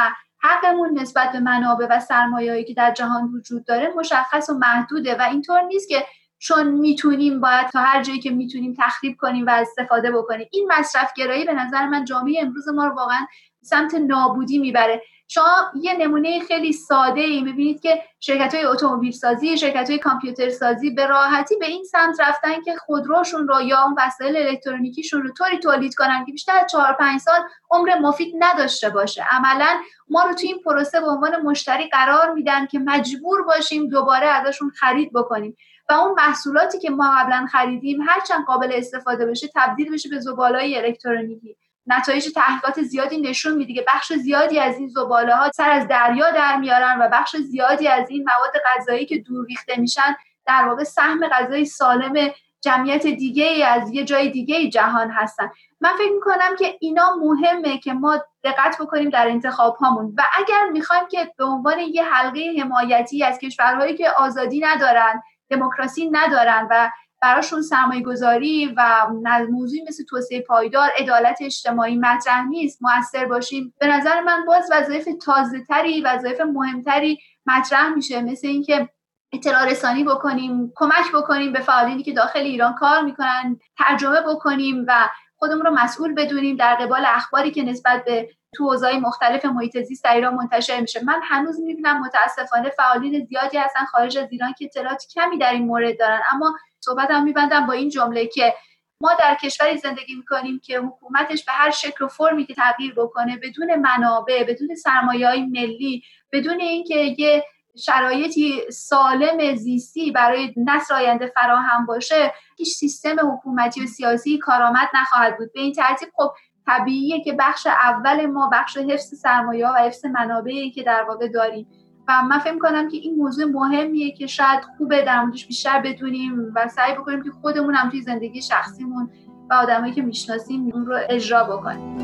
حقمون 0.42 0.98
نسبت 0.98 1.32
به 1.32 1.40
منابع 1.40 1.86
و 1.90 2.00
سرمایه‌ای 2.00 2.64
که 2.64 2.74
در 2.74 2.90
جهان 2.90 3.24
وجود 3.34 3.64
داره 3.64 3.92
مشخص 3.96 4.50
و 4.50 4.54
محدوده 4.54 5.14
و 5.18 5.22
اینطور 5.22 5.62
نیست 5.62 5.88
که 5.88 6.06
چون 6.38 6.66
می‌تونیم 6.66 7.40
باید 7.40 7.66
تا 7.66 7.80
هر 7.80 8.02
جایی 8.02 8.20
که 8.20 8.30
می‌تونیم 8.30 8.74
تخریب 8.78 9.16
کنیم 9.18 9.46
و 9.46 9.50
استفاده 9.50 10.10
بکنیم. 10.10 10.48
این 10.52 10.72
مصرفگرایی 10.78 11.44
به 11.44 11.54
نظر 11.54 11.86
من 11.86 12.04
جامعه 12.04 12.42
امروز 12.42 12.68
ما 12.68 12.86
رو 12.86 12.94
واقعا 12.94 13.26
سمت 13.62 13.94
نابودی 13.94 14.58
می‌بره. 14.58 15.02
شما 15.28 15.70
یه 15.80 15.96
نمونه 15.96 16.40
خیلی 16.40 16.72
ساده 16.72 17.20
ای 17.20 17.40
می‌بینید 17.40 17.80
که 17.80 18.02
شرکت 18.20 18.54
های 18.54 18.64
اتومبیل 18.64 19.12
سازی 19.12 19.58
شرکت 19.58 19.90
های 19.90 19.98
کامپیوتر 19.98 20.50
سازی 20.50 20.90
به 20.90 21.06
راحتی 21.06 21.56
به 21.56 21.66
این 21.66 21.84
سمت 21.84 22.20
رفتن 22.20 22.62
که 22.62 22.76
خودروشون 22.76 23.48
رو 23.48 23.60
یا 23.60 23.82
اون 23.82 23.94
وسایل 23.98 24.36
الکترونیکیشون 24.36 25.22
رو 25.22 25.32
طوری 25.32 25.58
تولید 25.58 25.94
کنن 25.94 26.24
که 26.24 26.32
بیشتر 26.32 26.58
از 26.58 26.70
چهار 26.70 26.92
پنج 26.92 27.20
سال 27.20 27.40
عمر 27.70 27.98
مفید 27.98 28.34
نداشته 28.38 28.90
باشه. 28.90 29.24
عملا 29.30 29.80
ما 30.08 30.22
رو 30.22 30.34
تو 30.34 30.46
این 30.46 30.58
پروسه 30.64 31.00
به 31.00 31.06
عنوان 31.06 31.42
مشتری 31.42 31.88
قرار 31.88 32.32
میدن 32.32 32.66
که 32.66 32.78
مجبور 32.78 33.42
باشیم 33.42 33.88
دوباره 33.88 34.26
ازشون 34.26 34.70
خرید 34.70 35.12
بکنیم 35.12 35.56
و 35.88 35.92
اون 35.92 36.14
محصولاتی 36.14 36.78
که 36.78 36.90
ما 36.90 37.16
قبلا 37.18 37.46
خریدیم 37.52 38.00
هرچند 38.00 38.44
قابل 38.46 38.72
استفاده 38.72 39.26
بشه 39.26 39.48
تبدیل 39.54 39.92
بشه 39.92 40.08
به 40.08 40.20
زبالای 40.20 40.76
الکترونیکی. 40.76 41.56
نتایج 41.88 42.32
تحقیقات 42.34 42.82
زیادی 42.82 43.20
نشون 43.20 43.54
میده 43.54 43.74
که 43.74 43.84
بخش 43.88 44.12
زیادی 44.12 44.58
از 44.58 44.78
این 44.78 44.88
زباله 44.88 45.36
ها 45.36 45.50
سر 45.54 45.70
از 45.70 45.88
دریا 45.88 46.30
در 46.30 46.56
میارن 46.56 46.98
و 47.00 47.08
بخش 47.12 47.36
زیادی 47.36 47.88
از 47.88 48.10
این 48.10 48.24
مواد 48.28 48.52
غذایی 48.66 49.06
که 49.06 49.18
دور 49.18 49.46
ریخته 49.46 49.76
میشن 49.76 50.16
در 50.46 50.68
واقع 50.68 50.84
سهم 50.84 51.28
غذایی 51.28 51.64
سالم 51.64 52.32
جمعیت 52.60 53.06
دیگه 53.06 53.66
از 53.66 53.92
یه 53.92 54.04
جای 54.04 54.30
دیگه 54.30 54.68
جهان 54.68 55.10
هستن. 55.10 55.50
من 55.80 55.90
فکر 55.98 56.12
می‌کنم 56.12 56.56
که 56.58 56.76
اینا 56.80 57.16
مهمه 57.16 57.78
که 57.78 57.92
ما 57.92 58.24
دقت 58.44 58.76
بکنیم 58.80 59.10
در 59.10 59.28
انتخاب 59.28 59.76
هامون 59.76 60.14
و 60.16 60.22
اگر 60.38 60.68
می‌خوایم 60.72 61.08
که 61.10 61.32
به 61.36 61.44
عنوان 61.44 61.78
یه 61.78 62.04
حلقه 62.04 62.54
حمایتی 62.60 63.24
از 63.24 63.38
کشورهایی 63.38 63.96
که 63.96 64.10
آزادی 64.10 64.60
ندارن 64.60 65.22
دموکراسی 65.50 66.10
ندارن 66.10 66.68
و 66.70 66.90
براشون 67.20 67.62
سرمایه 67.62 68.02
گذاری 68.02 68.74
و 68.76 69.06
موضوعی 69.50 69.84
مثل 69.88 70.04
توسعه 70.04 70.40
پایدار 70.40 70.88
عدالت 70.98 71.38
اجتماعی 71.40 71.96
مطرح 71.96 72.44
نیست. 72.48 72.78
موثر 72.82 73.26
باشیم. 73.26 73.74
به 73.80 73.86
نظر 73.86 74.20
من 74.20 74.44
باز 74.46 74.70
وظایف 74.72 75.08
تازه 75.22 75.64
تری 75.64 76.00
وظایف 76.00 76.40
مهمتری 76.40 77.18
مطرح 77.46 77.88
میشه. 77.88 78.22
مثل 78.22 78.46
اینکه 78.46 78.88
اطلاع 79.32 79.70
رسانی 79.70 80.04
بکنیم 80.04 80.72
کمک 80.76 81.12
بکنیم 81.14 81.52
به 81.52 81.60
فعالینی 81.60 82.02
که 82.02 82.12
داخل 82.12 82.40
ایران 82.40 82.74
کار 82.74 83.02
می‌کنن 83.02 83.58
ترجمه 83.78 84.20
بکنیم 84.20 84.84
و 84.88 85.08
خودمون 85.36 85.66
رو 85.66 85.70
مسئول 85.70 86.14
بدونیم. 86.14 86.56
در 86.56 86.74
قبال 86.74 87.04
اخباری 87.06 87.50
که 87.50 87.62
نسبت 87.62 88.04
به 88.04 88.28
تو 88.54 88.64
حوزه‌های 88.64 88.98
مختلف 88.98 89.44
محیط 89.44 89.82
زیست 89.82 90.04
در 90.04 90.14
ایران 90.14 90.34
منتشر 90.34 90.80
میشه. 90.80 91.04
من 91.04 91.20
هنوز 91.24 91.60
می‌بینم 91.60 92.00
متاسفانه 92.00 92.70
فعالین 92.70 93.24
زیادی 93.24 93.58
هستن 93.58 93.84
خارج 93.84 94.18
از 94.18 94.28
ایران 94.30 94.54
که 94.58 94.64
اطلاعات 94.64 95.04
کمی 95.14 95.38
در 95.38 95.52
این 95.52 95.66
مورد 95.66 95.98
دارن. 95.98 96.20
اما 96.32 96.56
صحبتم 96.80 97.22
میبندم 97.22 97.66
با 97.66 97.72
این 97.72 97.88
جمله 97.88 98.26
که 98.26 98.54
ما 99.00 99.10
در 99.18 99.34
کشوری 99.34 99.76
زندگی 99.78 100.14
می‌کنیم 100.14 100.60
که 100.64 100.80
حکومتش 100.80 101.44
به 101.44 101.52
هر 101.52 101.70
شکل 101.70 102.04
و 102.04 102.08
فرمی 102.08 102.46
که 102.46 102.54
تغییر 102.54 102.94
بکنه 102.94 103.36
بدون 103.36 103.74
منابع 103.74 104.44
بدون 104.44 104.74
سرمایه 104.74 105.28
های 105.28 105.42
ملی 105.46 106.02
بدون 106.32 106.60
اینکه 106.60 107.14
یه 107.18 107.44
شرایطی 107.76 108.70
سالم 108.70 109.54
زیستی 109.54 110.10
برای 110.10 110.54
نسل 110.56 110.94
آینده 110.94 111.26
فراهم 111.26 111.86
باشه 111.86 112.32
هیچ 112.56 112.68
سیستم 112.68 113.32
حکومتی 113.32 113.84
و 113.84 113.86
سیاسی 113.86 114.38
کارآمد 114.38 114.88
نخواهد 114.94 115.38
بود. 115.38 115.52
به 115.52 115.60
این 115.60 115.72
ترتیب 115.72 116.08
خب 116.16 116.30
طبیعیه 116.66 117.24
که 117.24 117.32
بخش 117.32 117.66
اول 117.66 118.26
ما 118.26 118.50
بخش 118.52 118.76
حفظ 118.76 119.14
سرمایه 119.14 119.68
و 119.68 119.74
حفظ 119.74 120.04
منابعی 120.04 120.70
که 120.70 120.82
در 120.82 121.02
واقع 121.02 121.28
داریم 121.28 121.66
و 122.08 122.12
من 122.30 122.38
فکر 122.38 122.58
کنم 122.58 122.88
که 122.88 122.96
این 122.96 123.16
موضوع 123.16 123.44
مهمیه 123.44 124.12
که 124.12 124.26
شاید 124.26 124.60
خوبه 124.76 125.02
در 125.02 125.24
موردش 125.24 125.46
بیشتر 125.46 125.82
بدونیم 125.82 126.52
و 126.54 126.68
سعی 126.68 126.94
بکنیم 126.94 127.22
که 127.22 127.30
خودمون 127.30 127.74
هم 127.74 127.90
توی 127.90 128.02
زندگی 128.02 128.42
شخصیمون 128.42 129.10
و 129.50 129.54
آدمایی 129.54 129.92
که 129.92 130.02
می‌شناسیم 130.02 130.70
اون 130.74 130.86
رو 130.86 130.98
اجرا 131.08 131.44
بکنیم. 131.44 131.98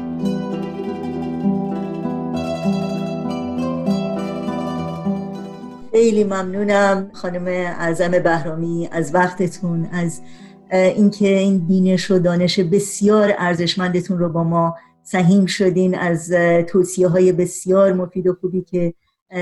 خیلی 5.93 6.25
ممنونم 6.25 7.11
خانم 7.13 7.47
اعظم 7.47 8.11
بهرامی 8.11 8.89
از 8.93 9.15
وقتتون 9.15 9.89
از 9.93 10.23
اینکه 10.71 11.29
این 11.29 11.67
بینش 11.67 12.11
و 12.11 12.19
دانش 12.19 12.61
بسیار 12.61 13.35
ارزشمندتون 13.39 14.19
رو 14.19 14.29
با 14.29 14.45
ما 14.45 14.77
سهیم 15.03 15.47
شدین 15.47 15.99
از 15.99 16.33
توصیه 16.69 17.09
های 17.09 17.33
بسیار 17.33 17.93
مفید 17.93 18.27
و 18.27 18.37
خوبی 18.41 18.63
که 18.63 18.95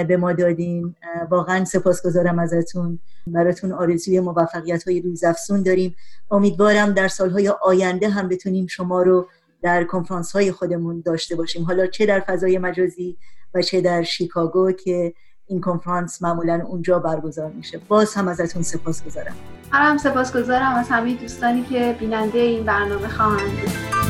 به 0.09 0.17
ما 0.17 0.33
دادین. 0.33 0.95
واقعا 1.31 1.65
سپاسگزارم 1.65 2.39
ازتون. 2.39 2.99
براتون 3.27 3.73
آرزوی 3.73 4.21
موفقیت 4.21 4.89
های 4.89 5.01
روزافزون 5.01 5.63
داریم. 5.63 5.97
امیدوارم 6.31 6.93
در 6.93 7.09
سالهای 7.09 7.49
آینده 7.63 8.09
هم 8.09 8.29
بتونیم 8.29 8.67
شما 8.67 9.03
رو 9.03 9.29
در 9.63 9.85
کنفرانس 9.85 10.33
های 10.33 10.53
خودمون 10.53 11.03
داشته 11.07 11.37
باشیم. 11.37 11.65
حالا 11.65 11.87
چه 11.87 12.07
در 12.07 12.21
فضای 12.21 12.59
مجازی 12.59 13.17
و 13.55 13.63
چه 13.63 13.81
در 13.81 14.03
شیکاگو 14.03 14.73
که 14.73 15.15
این 15.47 15.61
کنفرانس 15.61 16.23
معمولا 16.23 16.63
اونجا 16.67 16.99
برگزار 16.99 17.51
میشه. 17.51 17.81
باز 17.89 18.15
هم 18.15 18.29
ازتون 18.29 18.63
سپاس 18.63 19.05
گذارم 19.05 19.35
هم 19.73 19.97
سپاس 19.97 20.37
گذارم 20.37 20.75
از 20.75 20.89
همه 20.89 21.15
دوستانی 21.15 21.63
که 21.63 21.97
بیننده 22.01 22.39
این 22.39 22.65
برنامه 22.65 23.09
خواهند 23.09 24.02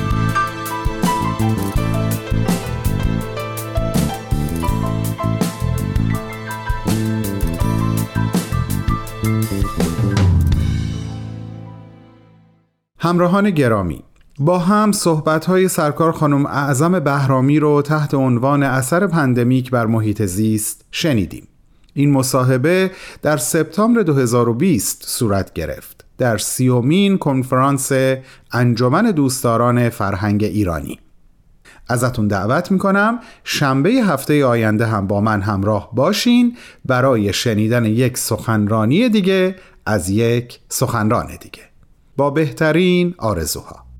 همراهان 13.04 13.50
گرامی 13.50 14.02
با 14.38 14.58
هم 14.58 14.92
صحبت 14.92 15.44
های 15.44 15.68
سرکار 15.68 16.12
خانم 16.12 16.46
اعظم 16.46 17.00
بهرامی 17.00 17.58
رو 17.58 17.82
تحت 17.82 18.14
عنوان 18.14 18.62
اثر 18.62 19.06
پندمیک 19.06 19.70
بر 19.70 19.86
محیط 19.86 20.22
زیست 20.22 20.84
شنیدیم. 20.90 21.48
این 21.94 22.10
مصاحبه 22.10 22.90
در 23.22 23.36
سپتامبر 23.36 24.02
2020 24.02 25.02
صورت 25.06 25.52
گرفت 25.52 26.04
در 26.18 26.38
سیومین 26.38 27.18
کنفرانس 27.18 27.92
انجمن 28.52 29.10
دوستداران 29.10 29.88
فرهنگ 29.88 30.44
ایرانی. 30.44 30.98
ازتون 31.88 32.28
دعوت 32.28 32.70
می‌کنم 32.70 33.20
شنبه 33.44 33.90
هفته 33.90 34.44
آینده 34.44 34.86
هم 34.86 35.06
با 35.06 35.20
من 35.20 35.40
همراه 35.40 35.90
باشین 35.94 36.56
برای 36.84 37.32
شنیدن 37.32 37.84
یک 37.84 38.18
سخنرانی 38.18 39.08
دیگه 39.08 39.56
از 39.86 40.10
یک 40.10 40.60
سخنران 40.68 41.26
دیگه. 41.40 41.71
با 42.16 42.30
بهترین 42.30 43.14
آرزوها. 43.18 43.91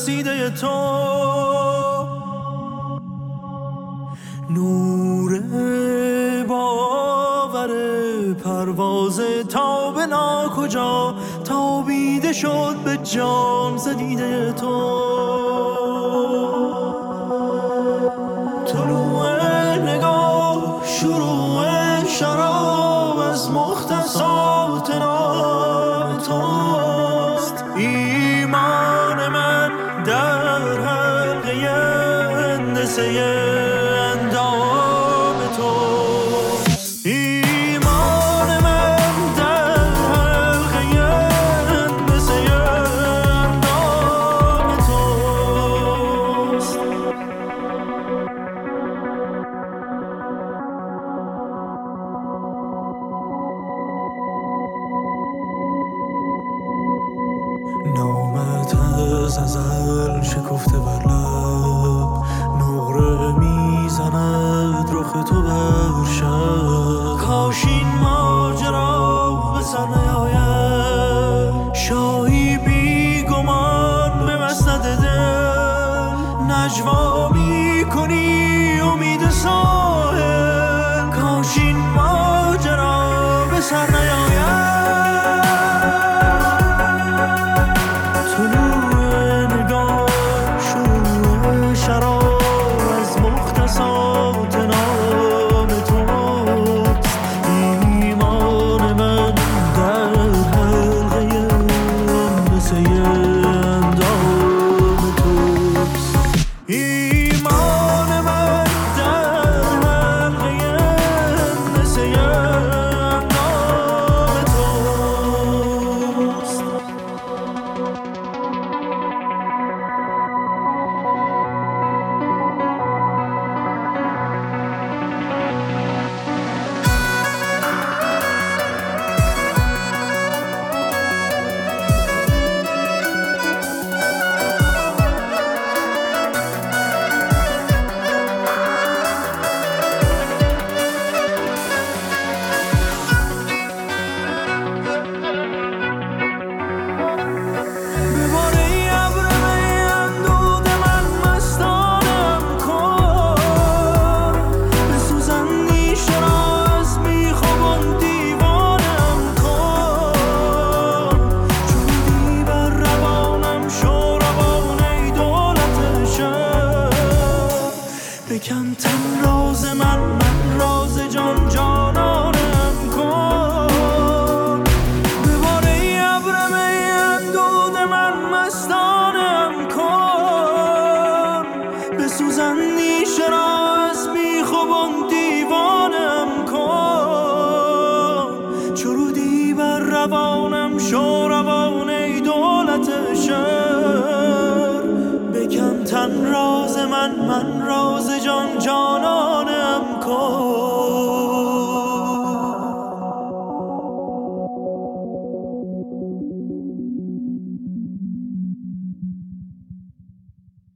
see 0.00 0.22
the 0.22 0.34
you're 0.34 0.50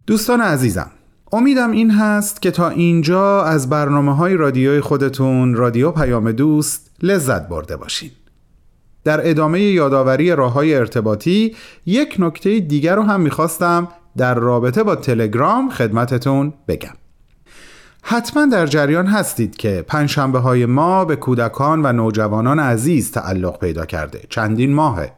دوستان 0.07 0.41
عزیزم 0.41 0.91
امیدم 1.33 1.71
این 1.71 1.91
هست 1.91 2.43
که 2.43 2.51
تا 2.51 2.69
اینجا 2.69 3.43
از 3.43 3.69
برنامه 3.71 4.17
های 4.17 4.35
رادیوی 4.35 4.81
خودتون 4.81 5.55
رادیو 5.55 5.91
پیام 5.91 6.33
دوست 6.33 6.91
لذت 7.03 7.49
برده 7.49 7.77
باشین. 7.77 8.11
در 9.05 9.31
ادامه 9.31 9.61
یادآوری 9.61 10.31
راه 10.31 10.53
های 10.53 10.75
ارتباطی 10.75 11.57
یک 11.87 12.17
نکته 12.19 12.61
دیگر 12.61 12.97
رو 12.97 13.03
هم 13.03 13.21
می‌خواستم 13.21 13.89
در 14.17 14.35
رابطه 14.35 14.83
با 14.83 14.97
تلگرام 14.97 15.71
خدمتتون 15.71 16.53
بگم. 16.69 16.95
حتما 18.03 18.47
در 18.47 18.67
جریان 18.67 19.07
هستید 19.07 19.57
که 19.57 19.85
پنجشنبه 19.89 20.39
های 20.39 20.67
ما 20.67 21.05
به 21.05 21.17
کودکان 21.17 21.87
و 21.87 21.93
نوجوانان 21.93 22.59
عزیز 22.59 23.11
تعلق 23.11 23.59
پیدا 23.59 23.87
کرده. 23.87 24.21
چندین 24.29 24.75
ماهه. 24.75 25.13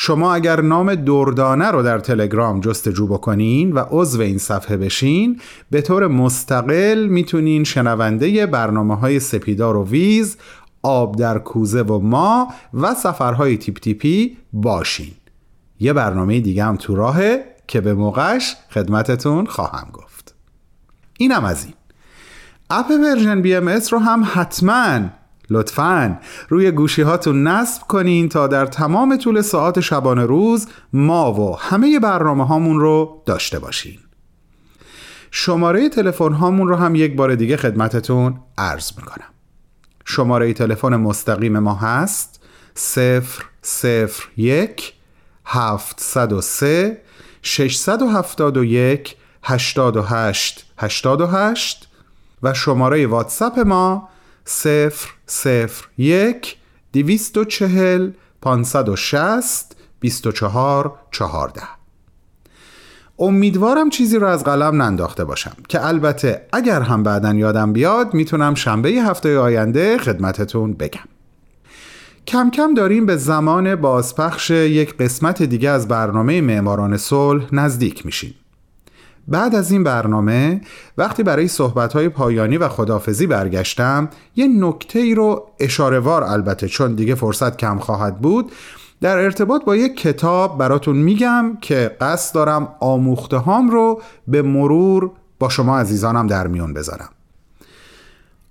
شما 0.00 0.34
اگر 0.34 0.60
نام 0.60 0.94
دردانه 0.94 1.70
رو 1.70 1.82
در 1.82 1.98
تلگرام 1.98 2.60
جستجو 2.60 3.06
بکنین 3.06 3.72
و 3.72 3.84
عضو 3.90 4.20
این 4.20 4.38
صفحه 4.38 4.76
بشین 4.76 5.40
به 5.70 5.82
طور 5.82 6.06
مستقل 6.06 7.06
می‌تونین 7.06 7.64
شنونده 7.64 8.46
برنامه 8.46 8.96
های 8.96 9.20
سپیدار 9.20 9.76
و 9.76 9.84
ویز 9.84 10.36
آب 10.82 11.16
در 11.16 11.38
کوزه 11.38 11.82
و 11.82 11.98
ما 11.98 12.48
و 12.74 12.94
سفرهای 12.94 13.56
تیپ 13.56 13.78
تیپی 13.78 14.36
باشین. 14.52 15.12
یه 15.80 15.92
برنامه 15.92 16.40
دیگه 16.40 16.64
هم 16.64 16.76
تو 16.76 16.94
راهه 16.94 17.44
که 17.66 17.80
به 17.80 17.94
موقعش 17.94 18.56
خدمتتون 18.70 19.46
خواهم 19.46 19.88
گفت. 19.92 20.34
اینم 21.18 21.44
از 21.44 21.64
این. 21.64 21.74
اپ 22.70 22.90
Persian 22.90 23.42
BM 23.42 23.68
رو 23.68 23.98
هم 23.98 24.28
حتما 24.34 25.00
لطفا. 25.50 26.20
روی 26.48 26.70
گوشی 26.70 27.02
هاتون 27.02 27.46
نصب 27.46 27.82
کنین 27.82 28.28
تا 28.28 28.46
در 28.46 28.66
تمام 28.66 29.16
طول 29.16 29.40
ساعت 29.40 29.80
شبانه 29.80 30.24
روز 30.24 30.66
ما 30.92 31.32
و 31.32 31.56
همه 31.58 31.98
برنامه 31.98 32.46
هامون 32.46 32.80
رو 32.80 33.22
داشته 33.26 33.58
باشین. 33.58 33.98
شماره 35.30 35.88
تلفن 35.88 36.32
هامون 36.32 36.68
رو 36.68 36.76
هم 36.76 36.94
یک 36.94 37.16
بار 37.16 37.34
دیگه 37.34 37.56
خدمتتون 37.56 38.40
عرض 38.58 38.92
می‌کنم. 38.96 39.28
شماره 40.04 40.52
تلفن 40.52 40.96
مستقیم 40.96 41.58
ما 41.58 41.74
هست 41.74 42.40
001 44.36 44.92
703 45.44 47.02
671 47.42 49.16
88 49.42 50.66
88 50.78 51.88
و 52.42 52.54
شماره 52.54 53.06
واتساپ 53.06 53.58
ما 53.58 54.08
صفر 54.44 55.08
صفر 55.30 55.88
یک 55.98 56.56
240 56.92 58.10
560 58.42 59.76
24 60.00 60.94
14 61.10 61.62
امیدوارم 63.18 63.90
چیزی 63.90 64.18
رو 64.18 64.26
از 64.26 64.44
قلم 64.44 64.82
ننداخته 64.82 65.24
باشم 65.24 65.56
که 65.68 65.86
البته 65.86 66.46
اگر 66.52 66.80
هم 66.80 67.02
بعدا 67.02 67.34
یادم 67.34 67.72
بیاد 67.72 68.14
می‌تونم 68.14 68.54
شنبه 68.54 68.88
هفته 68.88 69.38
آینده 69.38 69.98
خدمتتون 69.98 70.72
بگم. 70.72 71.08
کم 72.26 72.50
کم 72.50 72.74
داریم 72.74 73.06
به 73.06 73.16
زمان 73.16 73.76
بازپخش 73.76 74.50
یک 74.50 74.96
قسمت 74.96 75.42
دیگه 75.42 75.70
از 75.70 75.88
برنامه 75.88 76.40
معماران 76.40 76.96
صلح 76.96 77.44
نزدیک 77.52 78.06
میشیم. 78.06 78.34
بعد 79.28 79.54
از 79.54 79.70
این 79.70 79.84
برنامه 79.84 80.60
وقتی 80.98 81.22
برای 81.22 81.48
صحبتهای 81.48 82.08
پایانی 82.08 82.56
و 82.56 82.68
خدافزی 82.68 83.26
برگشتم 83.26 84.08
یه 84.36 84.48
نکته 84.48 84.98
ای 84.98 85.14
رو 85.14 85.46
اشارهوار 85.60 86.24
البته 86.24 86.68
چون 86.68 86.94
دیگه 86.94 87.14
فرصت 87.14 87.56
کم 87.56 87.78
خواهد 87.78 88.18
بود. 88.18 88.52
در 89.00 89.16
ارتباط 89.16 89.64
با 89.64 89.76
یک 89.76 89.96
کتاب 89.96 90.58
براتون 90.58 90.96
میگم 90.96 91.58
که 91.60 91.96
قصد 92.00 92.34
دارم 92.34 92.68
آموخته 92.80 93.36
هام 93.36 93.70
رو 93.70 94.02
به 94.28 94.42
مرور 94.42 95.10
با 95.38 95.48
شما 95.48 95.78
عزیزانم 95.78 96.26
در 96.26 96.46
میون 96.46 96.74
بذارم. 96.74 97.08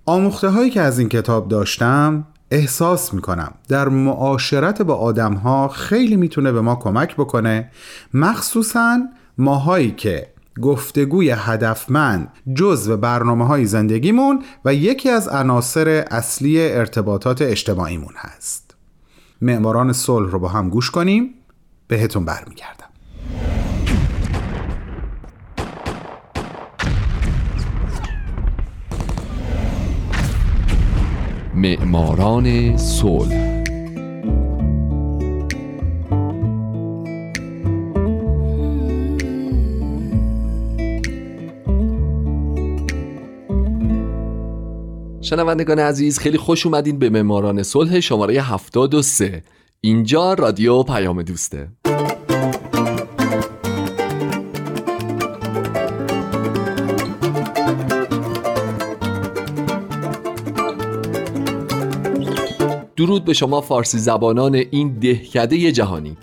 آموخته 0.06 0.48
هایی 0.48 0.70
که 0.70 0.80
از 0.80 0.98
این 0.98 1.08
کتاب 1.08 1.48
داشتم 1.48 2.26
احساس 2.50 3.14
می‌کنم 3.14 3.52
در 3.68 3.88
معاشرت 3.88 4.82
با 4.82 4.94
آدم 4.94 5.34
ها 5.34 5.68
خیلی 5.68 6.16
می‌تونه 6.16 6.52
به 6.52 6.60
ما 6.60 6.76
کمک 6.76 7.14
بکنه 7.14 7.70
مخصوصا 8.14 9.00
ماهایی 9.38 9.90
که 9.90 10.26
گفتگوی 10.60 11.30
هدفمند 11.30 12.32
جزو 12.54 12.96
برنامه 12.96 13.46
های 13.46 13.64
زندگیمون 13.64 14.42
و 14.64 14.74
یکی 14.74 15.10
از 15.10 15.28
عناصر 15.28 15.88
اصلی 16.10 16.70
ارتباطات 16.70 17.42
اجتماعیمون 17.42 18.14
هست. 18.16 18.76
معماران 19.40 19.92
صلح 19.92 20.30
رو 20.30 20.38
با 20.38 20.48
هم 20.48 20.68
گوش 20.68 20.90
کنیم. 20.90 21.34
بهتون 21.88 22.24
برمیگردم. 22.24 22.88
معماران 31.54 32.76
صلح 32.76 33.47
شنوندگان 45.28 45.78
عزیز 45.78 46.18
خیلی 46.18 46.38
خوش 46.38 46.66
اومدین 46.66 46.98
به 46.98 47.10
معماران 47.10 47.62
صلح 47.62 48.00
شماره 48.00 48.40
73 48.40 49.42
اینجا 49.80 50.34
رادیو 50.34 50.82
پیام 50.82 51.22
دوسته. 51.22 51.68
درود 62.96 63.24
به 63.24 63.32
شما 63.32 63.60
فارسی 63.60 63.98
زبانان 63.98 64.54
این 64.54 64.98
دهکده 64.98 65.72
جهانی. 65.72 66.16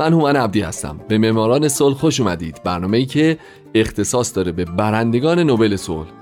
من 0.00 0.12
هومن 0.12 0.36
عبدی 0.36 0.60
هستم. 0.60 1.00
به 1.08 1.18
معماران 1.18 1.68
صلح 1.68 1.94
خوش 1.94 2.20
اومدید. 2.20 2.62
برنامه 2.64 2.98
ای 2.98 3.06
که 3.06 3.38
اختصاص 3.74 4.36
داره 4.36 4.52
به 4.52 4.64
برندگان 4.64 5.38
نوبل 5.38 5.76
صلح. 5.76 6.21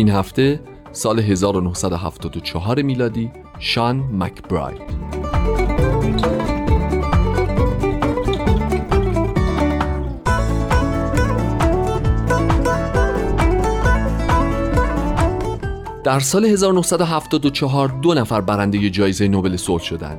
این 0.00 0.08
هفته 0.08 0.60
سال 0.92 1.18
1974 1.18 2.82
میلادی 2.82 3.30
شان 3.58 3.96
مکبراید 3.96 4.80
در 16.04 16.20
سال 16.20 16.44
1974 16.44 17.88
دو 18.02 18.14
نفر 18.14 18.40
برنده 18.40 18.90
جایزه 18.90 19.28
نوبل 19.28 19.56
صلح 19.56 19.82
شدند. 19.82 20.18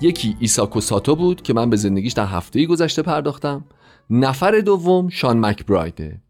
یکی 0.00 0.36
ایساکو 0.40 0.80
ساتو 0.80 1.16
بود 1.16 1.42
که 1.42 1.52
من 1.52 1.70
به 1.70 1.76
زندگیش 1.76 2.12
در 2.12 2.26
هفته 2.26 2.66
گذشته 2.66 3.02
پرداختم. 3.02 3.64
نفر 4.10 4.60
دوم 4.60 5.08
شان 5.08 5.46
مکبرایده. 5.46 6.27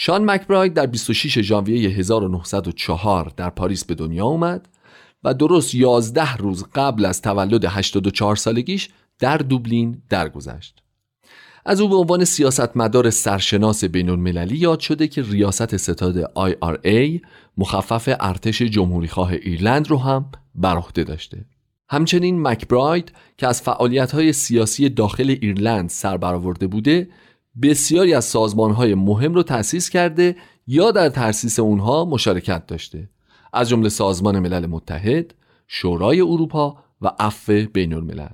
شان 0.00 0.30
مکبراید 0.30 0.74
در 0.74 0.86
26 0.86 1.38
ژانویه 1.38 1.90
1904 1.90 3.32
در 3.36 3.50
پاریس 3.50 3.84
به 3.84 3.94
دنیا 3.94 4.24
اومد 4.24 4.68
و 5.24 5.34
درست 5.34 5.74
11 5.74 6.36
روز 6.36 6.64
قبل 6.74 7.04
از 7.04 7.22
تولد 7.22 7.64
84 7.64 8.36
سالگیش 8.36 8.88
در 9.18 9.38
دوبلین 9.38 10.02
درگذشت. 10.08 10.82
از 11.64 11.80
او 11.80 11.88
به 11.88 11.96
عنوان 11.96 12.24
سیاستمدار 12.24 13.10
سرشناس 13.10 13.84
بین 13.84 14.10
المللی 14.10 14.56
یاد 14.56 14.80
شده 14.80 15.08
که 15.08 15.22
ریاست 15.22 15.76
ستاد 15.76 16.24
IRA 16.24 17.20
مخفف 17.56 18.16
ارتش 18.20 18.62
جمهوریخواه 18.62 19.32
ایرلند 19.32 19.88
رو 19.88 19.98
هم 19.98 20.30
بر 20.54 20.76
عهده 20.76 21.04
داشته. 21.04 21.44
همچنین 21.88 22.42
مکبراید 22.42 23.12
که 23.38 23.46
از 23.46 23.62
فعالیت‌های 23.62 24.32
سیاسی 24.32 24.88
داخل 24.88 25.36
ایرلند 25.40 25.90
سر 25.90 26.16
برآورده 26.16 26.66
بوده 26.66 27.08
بسیاری 27.62 28.14
از 28.14 28.34
های 28.56 28.94
مهم 28.94 29.34
رو 29.34 29.42
تأسیس 29.42 29.90
کرده 29.90 30.36
یا 30.66 30.90
در 30.90 31.08
تأسیس 31.08 31.58
اونها 31.58 32.04
مشارکت 32.04 32.66
داشته. 32.66 33.08
از 33.52 33.68
جمله 33.68 33.88
سازمان 33.88 34.38
ملل 34.38 34.66
متحد، 34.66 35.34
شورای 35.68 36.20
اروپا 36.20 36.76
و 37.02 37.10
عفو 37.18 37.66
بین 37.72 37.92
الملل 37.94 38.28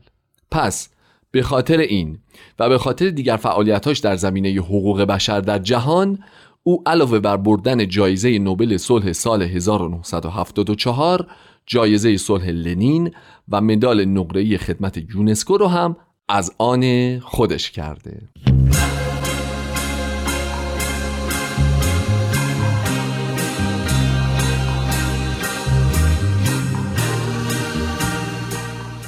پس 0.51 0.89
به 1.31 1.43
خاطر 1.43 1.79
این 1.79 2.19
و 2.59 2.69
به 2.69 2.79
خاطر 2.79 3.11
دیگر 3.11 3.37
فعالیتاش 3.37 3.99
در 3.99 4.17
زمینه 4.17 4.49
حقوق 4.49 5.03
بشر 5.03 5.41
در 5.41 5.59
جهان 5.59 6.19
او 6.63 6.83
علاوه 6.87 7.19
بر 7.19 7.37
بردن 7.37 7.89
جایزه 7.89 8.39
نوبل 8.39 8.77
صلح 8.77 9.13
سال 9.13 9.43
1974 9.43 11.27
جایزه 11.67 12.17
صلح 12.17 12.49
لنین 12.49 13.11
و 13.49 13.61
مدال 13.61 14.05
نقره‌ای 14.05 14.59
خدمت 14.59 14.99
یونسکو 15.15 15.57
رو 15.57 15.67
هم 15.67 15.97
از 16.29 16.53
آن 16.59 17.19
خودش 17.19 17.71
کرده. 17.71 18.23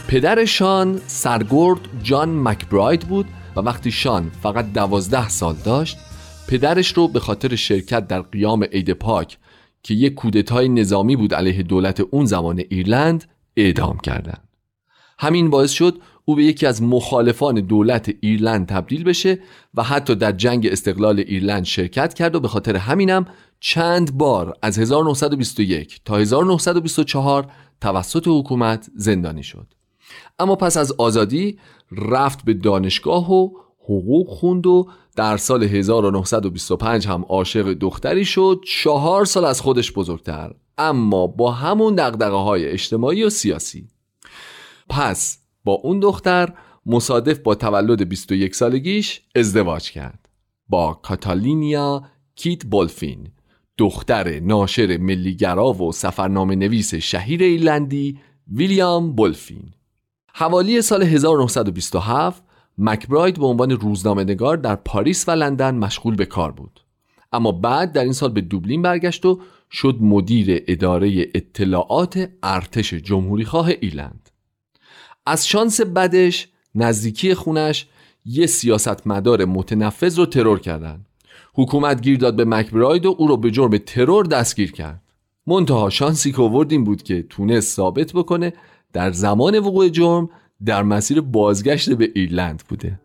پدر 0.08 0.44
شان 0.44 1.00
سرگرد 1.06 1.80
جان 2.02 2.42
مکبراید 2.42 3.00
بود 3.00 3.26
و 3.56 3.60
وقتی 3.60 3.90
شان 3.90 4.30
فقط 4.42 4.72
دوازده 4.72 5.28
سال 5.28 5.54
داشت 5.64 5.98
پدرش 6.48 6.92
رو 6.92 7.08
به 7.08 7.20
خاطر 7.20 7.54
شرکت 7.54 8.08
در 8.08 8.20
قیام 8.20 8.64
عید 8.64 8.92
پاک 8.92 9.38
که 9.82 9.94
یک 9.94 10.14
کودتای 10.14 10.68
نظامی 10.68 11.16
بود 11.16 11.34
علیه 11.34 11.62
دولت 11.62 12.00
اون 12.00 12.24
زمان 12.24 12.58
ایرلند 12.58 13.24
اعدام 13.56 13.98
کردند. 13.98 14.48
همین 15.18 15.50
باعث 15.50 15.70
شد 15.70 15.98
او 16.24 16.34
به 16.34 16.44
یکی 16.44 16.66
از 16.66 16.82
مخالفان 16.82 17.54
دولت 17.54 18.14
ایرلند 18.20 18.68
تبدیل 18.68 19.04
بشه 19.04 19.38
و 19.74 19.82
حتی 19.82 20.14
در 20.14 20.32
جنگ 20.32 20.66
استقلال 20.66 21.18
ایرلند 21.18 21.64
شرکت 21.64 22.14
کرد 22.14 22.34
و 22.34 22.40
به 22.40 22.48
خاطر 22.48 22.76
همینم 22.76 23.26
چند 23.60 24.18
بار 24.18 24.56
از 24.62 24.78
1921 24.78 26.00
تا 26.04 26.16
1924 26.16 27.50
توسط 27.80 28.24
حکومت 28.26 28.90
زندانی 28.94 29.42
شد. 29.42 29.66
اما 30.38 30.57
پس 30.57 30.76
از 30.76 30.92
آزادی 30.92 31.59
رفت 31.92 32.44
به 32.44 32.54
دانشگاه 32.54 33.32
و 33.32 33.50
حقوق 33.84 34.28
خوند 34.28 34.66
و 34.66 34.88
در 35.16 35.36
سال 35.36 35.62
1925 35.62 37.07
هم 37.07 37.24
عاشق 37.28 37.72
دختری 37.72 38.24
شد. 38.24 38.61
چهار 38.66 39.24
سال 39.24 39.44
از 39.44 39.61
خودش 39.61 39.92
بزرگتر 39.92 40.54
اما 40.78 41.26
با 41.26 41.52
همون 41.52 41.94
دقدقه 41.94 42.36
های 42.36 42.68
اجتماعی 42.68 43.24
و 43.24 43.30
سیاسی. 43.30 43.88
پس 44.88 45.38
با 45.64 45.72
اون 45.72 46.00
دختر 46.00 46.52
مصادف 46.86 47.38
با 47.38 47.54
تولد 47.54 48.09
21 48.09 48.54
سالگیش 48.54 49.22
ازدواج 49.36 49.90
کرد. 49.90 50.28
با 50.68 50.94
کاتالینیا 50.94 52.02
کیت 52.34 52.64
بولفین 52.64 53.28
دختر 53.78 54.40
ناشر 54.40 54.96
ملیگرا 54.96 55.72
و 55.72 55.92
سفرنامه 55.92 56.57
نویس 56.57 56.94
شهیر 56.94 57.42
ایرلندی 57.42 58.18
ویلیام 58.52 59.12
بولفین. 59.12 59.76
حوالی 60.39 60.82
سال 60.82 61.03
1927 61.03 62.43
مکبراید 62.78 63.39
به 63.39 63.47
عنوان 63.47 63.70
روزنامه 63.70 64.24
نگار 64.24 64.57
در 64.57 64.74
پاریس 64.74 65.28
و 65.28 65.30
لندن 65.30 65.74
مشغول 65.74 66.16
به 66.16 66.26
کار 66.26 66.53
بود. 66.53 66.80
اما 67.32 67.53
بعد 67.53 67.93
در 67.93 68.03
این 68.03 68.12
سال 68.12 68.32
به 68.32 68.41
دوبلین 68.41 68.82
برگشت 68.82 69.26
و 69.26 69.41
شد 69.70 69.97
مدیر 70.01 70.64
اداره 70.68 71.26
اطلاعات 71.34 72.28
ارتش 72.43 72.95
جمهوری 72.95 73.45
خواه 73.45 73.68
ایرلند. 73.68 74.30
از 75.26 75.49
شانس 75.49 75.80
بدش 75.80 76.49
نزدیکی 76.74 77.34
خونش 77.34 77.87
یه 78.24 78.47
سیاستمدار 78.47 79.45
متنفذ 79.45 80.18
رو 80.18 80.26
ترور 80.26 80.61
کردن. 80.61 81.07
حکومت 81.55 82.01
گیر 82.01 82.18
داد 82.18 82.37
به 82.37 82.45
مکبراید 82.45 83.07
و 83.07 83.14
او 83.18 83.26
رو 83.26 83.37
به 83.37 83.51
جرم 83.51 83.78
ترور 83.78 84.26
دستگیر 84.26 84.72
کرد. 84.72 85.03
منتها 85.47 85.91
شانسی 85.91 86.32
که 86.32 86.43
آورد 86.43 86.72
این 86.72 86.84
بود 86.84 87.03
که 87.03 87.22
تونست 87.22 87.76
ثابت 87.76 88.12
بکنه 88.12 88.53
در 88.97 89.12
زمان 89.12 89.59
وقوع 89.59 89.88
جرم 89.88 90.30
در 90.64 90.82
مسیر 90.82 91.20
بازگشت 91.20 91.90
به 91.90 92.11
ایرلند 92.14 92.62
بوده. 92.68 93.01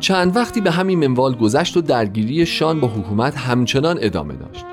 چند 0.00 0.36
وقتی 0.36 0.60
به 0.60 0.70
همین 0.70 1.08
منوال 1.08 1.34
گذشت 1.34 1.76
و 1.76 1.80
درگیری 1.80 2.46
شان 2.46 2.80
با 2.80 2.88
حکومت 2.88 3.36
همچنان 3.36 3.98
ادامه 4.00 4.34
داشت. 4.34 4.64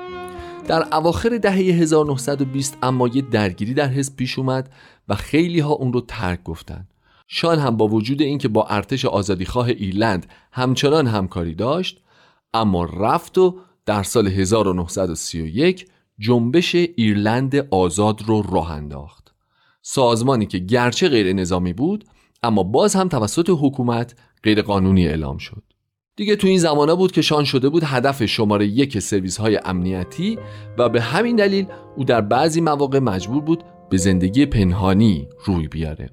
در 0.68 0.94
اواخر 0.96 1.38
دهه 1.38 1.54
1920 1.54 2.78
اما 2.82 3.08
یه 3.08 3.22
درگیری 3.22 3.74
در 3.74 3.88
حزب 3.88 4.16
پیش 4.16 4.38
اومد 4.38 4.70
و 5.08 5.14
خیلی 5.14 5.60
ها 5.60 5.72
اون 5.72 5.92
رو 5.92 6.00
ترک 6.00 6.42
گفتن 6.44 6.86
شان 7.26 7.58
هم 7.58 7.76
با 7.76 7.88
وجود 7.88 8.22
اینکه 8.22 8.48
با 8.48 8.66
ارتش 8.66 9.04
آزادیخواه 9.04 9.66
ایرلند 9.66 10.26
همچنان 10.52 11.06
همکاری 11.06 11.54
داشت 11.54 12.00
اما 12.54 12.84
رفت 12.84 13.38
و 13.38 13.58
در 13.86 14.02
سال 14.02 14.28
1931 14.28 15.86
جنبش 16.18 16.74
ایرلند 16.74 17.56
آزاد 17.56 18.22
رو 18.22 18.42
راه 18.42 18.70
انداخت. 18.70 19.34
سازمانی 19.82 20.46
که 20.46 20.58
گرچه 20.58 21.08
غیر 21.08 21.32
نظامی 21.32 21.72
بود 21.72 22.04
اما 22.42 22.62
باز 22.62 22.94
هم 22.94 23.08
توسط 23.08 23.50
حکومت 23.50 24.14
غیر 24.42 24.62
قانونی 24.62 25.06
اعلام 25.06 25.38
شد. 25.38 25.62
دیگه 26.16 26.36
تو 26.36 26.46
این 26.46 26.58
زمانه 26.58 26.94
بود 26.94 27.12
که 27.12 27.22
شان 27.22 27.44
شده 27.44 27.68
بود 27.68 27.82
هدف 27.84 28.24
شماره 28.24 28.66
یک 28.66 28.98
سرویس 28.98 29.36
های 29.36 29.60
امنیتی 29.64 30.38
و 30.78 30.88
به 30.88 31.00
همین 31.00 31.36
دلیل 31.36 31.66
او 31.96 32.04
در 32.04 32.20
بعضی 32.20 32.60
مواقع 32.60 32.98
مجبور 32.98 33.42
بود 33.42 33.64
به 33.90 33.96
زندگی 33.96 34.46
پنهانی 34.46 35.28
روی 35.44 35.68
بیاره. 35.68 36.10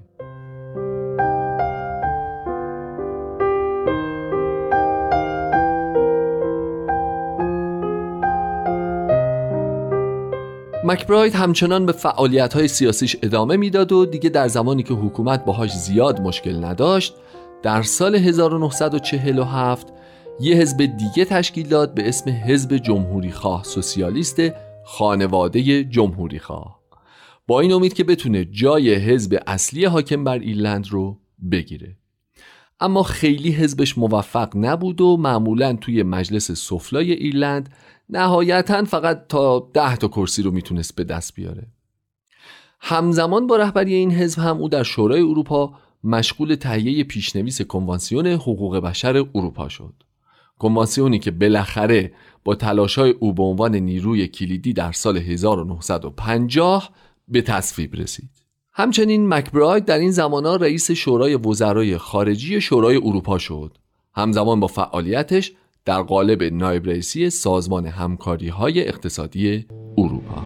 مکبراید 10.92 11.34
همچنان 11.34 11.86
به 11.86 11.92
فعالیت 11.92 12.54
های 12.54 12.68
سیاسیش 12.68 13.16
ادامه 13.22 13.56
می‌داد 13.56 13.92
و 13.92 14.06
دیگه 14.06 14.30
در 14.30 14.48
زمانی 14.48 14.82
که 14.82 14.94
حکومت 14.94 15.44
باهاش 15.44 15.72
زیاد 15.76 16.20
مشکل 16.20 16.64
نداشت 16.64 17.14
در 17.62 17.82
سال 17.82 18.14
1947 18.14 19.86
یه 20.40 20.56
حزب 20.56 20.96
دیگه 20.98 21.24
تشکیل 21.24 21.68
داد 21.68 21.94
به 21.94 22.08
اسم 22.08 22.30
حزب 22.30 22.76
جمهوری 22.76 23.32
خواه 23.32 23.64
سوسیالیست 23.64 24.40
خانواده 24.84 25.84
جمهوری 25.84 26.38
خواه 26.38 26.80
با 27.46 27.60
این 27.60 27.72
امید 27.72 27.92
که 27.94 28.04
بتونه 28.04 28.44
جای 28.44 28.94
حزب 28.94 29.42
اصلی 29.46 29.84
حاکم 29.84 30.24
بر 30.24 30.38
ایرلند 30.38 30.88
رو 30.88 31.18
بگیره. 31.52 31.96
اما 32.80 33.02
خیلی 33.02 33.52
حزبش 33.52 33.98
موفق 33.98 34.56
نبود 34.56 35.00
و 35.00 35.16
معمولا 35.16 35.72
توی 35.72 36.02
مجلس 36.02 36.52
سفلای 36.52 37.12
ایرلند 37.12 37.68
نهایتا 38.12 38.84
فقط 38.84 39.26
تا 39.28 39.70
ده 39.74 39.96
تا 39.96 40.08
کرسی 40.08 40.42
رو 40.42 40.50
می‌تونست 40.50 40.96
به 40.96 41.04
دست 41.04 41.34
بیاره. 41.34 41.66
همزمان 42.80 43.46
با 43.46 43.56
رهبری 43.56 43.94
این 43.94 44.10
حزب 44.10 44.38
هم 44.38 44.56
او 44.56 44.68
در 44.68 44.82
شورای 44.82 45.20
اروپا 45.20 45.72
مشغول 46.04 46.54
تهیه 46.54 47.04
پیشنویس 47.04 47.62
کنوانسیون 47.62 48.26
حقوق 48.26 48.76
بشر 48.76 49.16
اروپا 49.34 49.68
شد. 49.68 49.94
کنوانسیونی 50.58 51.18
که 51.18 51.30
بالاخره 51.30 52.12
با 52.44 52.54
تلاشای 52.54 53.10
او 53.10 53.32
به 53.32 53.42
عنوان 53.42 53.74
نیروی 53.74 54.28
کلیدی 54.28 54.72
در 54.72 54.92
سال 54.92 55.16
1950 55.16 56.90
به 57.28 57.42
تصویب 57.42 57.94
رسید. 57.94 58.30
همچنین 58.72 59.28
مکبراید 59.28 59.84
در 59.84 59.98
این 59.98 60.10
زمانا 60.10 60.56
رئیس 60.56 60.90
شورای 60.90 61.36
وزرای 61.36 61.98
خارجی 61.98 62.60
شورای 62.60 62.96
اروپا 62.96 63.38
شد. 63.38 63.78
همزمان 64.14 64.60
با 64.60 64.66
فعالیتش 64.66 65.52
در 65.84 66.02
قالب 66.02 66.42
نایب 66.42 66.86
رئیسی 66.86 67.30
سازمان 67.30 67.86
همکاری 67.86 68.48
های 68.48 68.88
اقتصادی 68.88 69.66
اروپا 69.98 70.44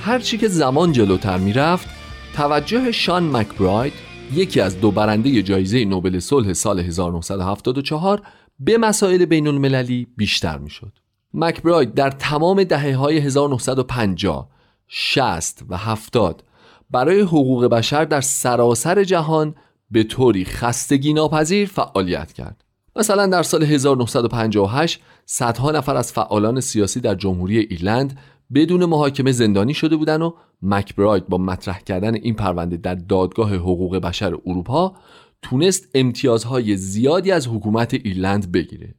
هرچی 0.00 0.38
که 0.38 0.48
زمان 0.48 0.92
جلوتر 0.92 1.38
می‌رفت 1.38 1.88
توجه 2.34 2.92
شان 2.92 3.36
مکبراید 3.36 3.92
یکی 4.34 4.60
از 4.60 4.80
دو 4.80 4.90
برنده 4.90 5.42
جایزه 5.42 5.84
نوبل 5.84 6.18
صلح 6.18 6.52
سال 6.52 6.80
1974 6.80 8.22
به 8.58 8.78
مسائل 8.78 9.24
بین 9.24 9.46
المللی 9.46 10.06
بیشتر 10.16 10.58
می‌شد. 10.58 11.01
مکبراید 11.34 11.94
در 11.94 12.10
تمام 12.10 12.64
دهه 12.64 12.96
های 12.96 13.18
1950 13.18 14.48
60 14.88 15.62
و 15.68 15.76
70 15.76 16.44
برای 16.90 17.20
حقوق 17.20 17.66
بشر 17.66 18.04
در 18.04 18.20
سراسر 18.20 19.04
جهان 19.04 19.54
به 19.90 20.04
طوری 20.04 20.44
خستگی 20.44 21.12
ناپذیر 21.12 21.68
فعالیت 21.68 22.32
کرد. 22.32 22.64
مثلا 22.96 23.26
در 23.26 23.42
سال 23.42 23.62
1958 23.62 25.00
صدها 25.26 25.70
نفر 25.70 25.96
از 25.96 26.12
فعالان 26.12 26.60
سیاسی 26.60 27.00
در 27.00 27.14
جمهوری 27.14 27.58
ایرلند 27.58 28.18
بدون 28.54 28.84
محاکمه 28.84 29.32
زندانی 29.32 29.74
شده 29.74 29.96
بودن 29.96 30.22
و 30.22 30.32
مکبراید 30.62 31.28
با 31.28 31.38
مطرح 31.38 31.78
کردن 31.78 32.14
این 32.14 32.34
پرونده 32.34 32.76
در 32.76 32.94
دادگاه 32.94 33.54
حقوق 33.54 33.96
بشر 33.96 34.34
اروپا 34.46 34.94
تونست 35.42 35.88
امتیازهای 35.94 36.76
زیادی 36.76 37.32
از 37.32 37.48
حکومت 37.48 37.94
ایرلند 37.94 38.52
بگیره. 38.52 38.94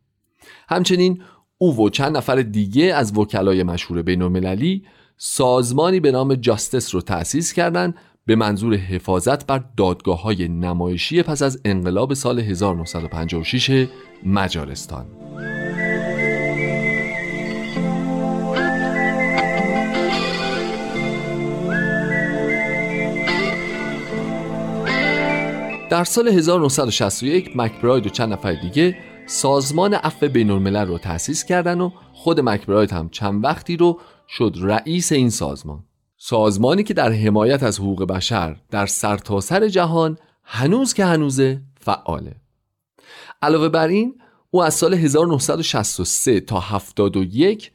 همچنین 0.70 1.22
او 1.64 1.86
و 1.86 1.90
چند 1.90 2.18
نفر 2.18 2.36
دیگه 2.36 2.94
از 2.94 3.18
وکلای 3.18 3.64
مشهور 3.64 4.02
بین 4.02 4.22
المللی 4.22 4.84
سازمانی 5.18 6.00
به 6.00 6.12
نام 6.12 6.36
جاستس 6.36 6.96
رو 6.96 7.02
تأسیس 7.02 7.54
کردند 7.54 7.96
به 8.26 8.36
منظور 8.36 8.76
حفاظت 8.76 9.48
بر 9.48 9.64
دادگاه 9.78 10.22
های 10.22 10.48
نمایشی 10.48 11.24
پس 11.24 11.42
از 11.42 11.62
انقلاب 11.66 12.14
سال 12.14 12.40
1956 12.40 13.88
مجارستان. 14.26 15.06
در 25.90 26.04
سال 26.04 26.28
1961 26.28 27.52
مکبراید 27.56 28.06
و 28.06 28.10
چند 28.10 28.34
نفر 28.34 28.54
دیگه 28.54 28.98
سازمان 29.26 29.94
عفو 29.94 30.28
بین 30.28 30.52
الملل 30.52 30.88
رو 30.88 30.98
تأسیس 30.98 31.44
کردن 31.44 31.82
و 31.82 31.90
خود 32.14 32.40
مکبراید 32.40 32.92
هم 32.92 33.10
چند 33.10 33.44
وقتی 33.44 33.78
رو 33.78 34.00
شد 34.30 34.56
رئیس 34.62 35.12
این 35.12 35.30
سازمان 35.30 35.84
سازمانی 36.18 36.84
که 36.84 36.94
در 36.94 37.12
حمایت 37.12 37.64
از 37.64 37.80
حقوق 37.80 38.04
بشر 38.04 38.58
در 38.72 38.86
سرتاسر 38.86 39.60
سر 39.60 39.68
جهان 39.68 40.18
هنوز 40.44 40.94
که 40.94 41.06
هنوزه 41.06 41.62
فعاله 41.80 42.36
علاوه 43.42 43.70
بر 43.70 43.88
این 43.88 44.16
او 44.52 44.64
از 44.64 44.74
سال 44.74 44.94
1963 44.94 46.40
تا 46.40 46.60
71 46.60 47.72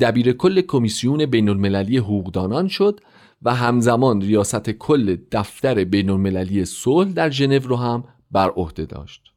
دبیر 0.00 0.32
کل 0.32 0.60
کمیسیون 0.60 1.26
بین 1.26 1.48
المللی 1.48 1.98
حقوقدانان 1.98 2.68
شد 2.68 3.00
و 3.42 3.54
همزمان 3.54 4.20
ریاست 4.20 4.70
کل 4.70 5.16
دفتر 5.32 5.84
بین 5.84 6.10
المللی 6.10 6.64
صلح 6.64 7.12
در 7.12 7.30
ژنو 7.30 7.58
رو 7.58 7.76
هم 7.76 8.04
بر 8.30 8.50
عهده 8.50 8.84
داشت. 8.84 9.31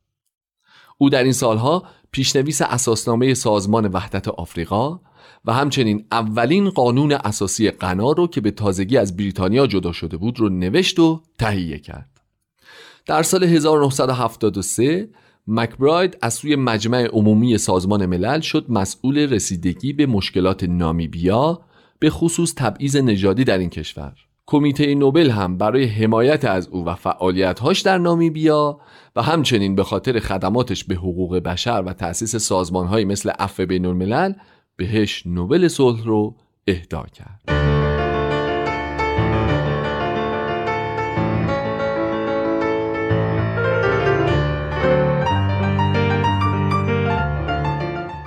او 0.98 1.10
در 1.10 1.24
این 1.24 1.34
سالها 1.34 1.84
پیشنویس 2.12 2.62
اساسنامه 2.62 3.34
سازمان 3.34 3.88
وحدت 3.88 4.28
آفریقا 4.28 5.00
و 5.46 5.54
همچنین 5.54 6.06
اولین 6.12 6.70
قانون 6.70 7.12
اساسی 7.12 7.72
غنا 7.72 8.12
رو 8.12 8.28
که 8.28 8.42
به 8.42 8.52
تازگی 8.52 8.98
از 8.98 9.18
بریتانیا 9.18 9.68
جدا 9.68 9.92
شده 9.92 10.18
بود 10.18 10.40
رو 10.40 10.50
نوشت 10.50 11.00
و 11.00 11.22
تهیه 11.40 11.80
کرد. 11.80 12.10
در 13.06 13.24
سال 13.24 13.44
1973 13.44 15.10
مکبراید 15.48 16.18
از 16.22 16.34
سوی 16.34 16.56
مجمع 16.56 17.08
عمومی 17.14 17.58
سازمان 17.58 18.06
ملل 18.06 18.40
شد 18.40 18.66
مسئول 18.70 19.18
رسیدگی 19.18 19.94
به 19.94 20.06
مشکلات 20.06 20.64
نامیبیا 20.64 21.62
به 22.00 22.10
خصوص 22.10 22.54
تبعیض 22.58 22.96
نژادی 22.96 23.44
در 23.44 23.58
این 23.58 23.70
کشور 23.70 24.14
کمیته 24.48 24.96
نوبل 24.96 25.30
هم 25.30 25.58
برای 25.58 25.86
حمایت 25.86 26.46
از 26.46 26.68
او 26.68 26.86
و 26.86 26.96
فعالیتهاش 26.96 27.82
در 27.82 27.98
نامیبیا 27.98 28.80
و 29.16 29.22
همچنین 29.22 29.76
به 29.76 29.84
خاطر 29.84 30.20
خدماتش 30.20 30.84
به 30.84 30.96
حقوق 30.96 31.38
بشر 31.38 31.84
و 31.86 31.94
تأسیس 31.94 32.36
سازمانهایی 32.36 33.06
مثل 33.06 33.30
عفو 33.30 33.66
بین 33.66 33.86
الملل 33.86 34.34
بهش 34.76 35.24
نوبل 35.26 35.68
صلح 35.68 36.04
رو 36.04 36.36
اهدا 36.68 37.06
کرد. 37.14 37.42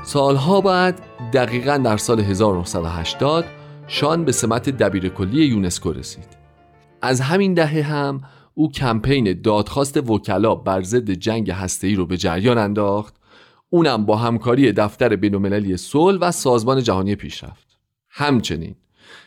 سالها 0.04 0.60
بعد 0.60 1.00
دقیقا 1.32 1.76
در 1.76 1.96
سال 1.96 2.20
1980 2.20 3.44
شان 3.90 4.24
به 4.24 4.32
سمت 4.32 4.70
دبیر 4.70 5.08
کلی 5.08 5.44
یونسکو 5.44 5.92
رسید. 5.92 6.36
از 7.02 7.20
همین 7.20 7.54
دهه 7.54 7.82
هم 7.82 8.20
او 8.54 8.72
کمپین 8.72 9.40
دادخواست 9.42 9.96
وکلا 9.96 10.54
بر 10.54 10.82
ضد 10.82 11.10
جنگ 11.10 11.50
هسته‌ای 11.50 11.94
رو 11.94 12.06
به 12.06 12.16
جریان 12.16 12.58
انداخت. 12.58 13.16
اونم 13.70 14.06
با 14.06 14.16
همکاری 14.16 14.72
دفتر 14.72 15.16
بین‌المللی 15.16 15.76
صلح 15.76 16.18
و 16.20 16.30
سازمان 16.30 16.82
جهانی 16.82 17.14
پیشرفت. 17.14 17.78
همچنین 18.08 18.74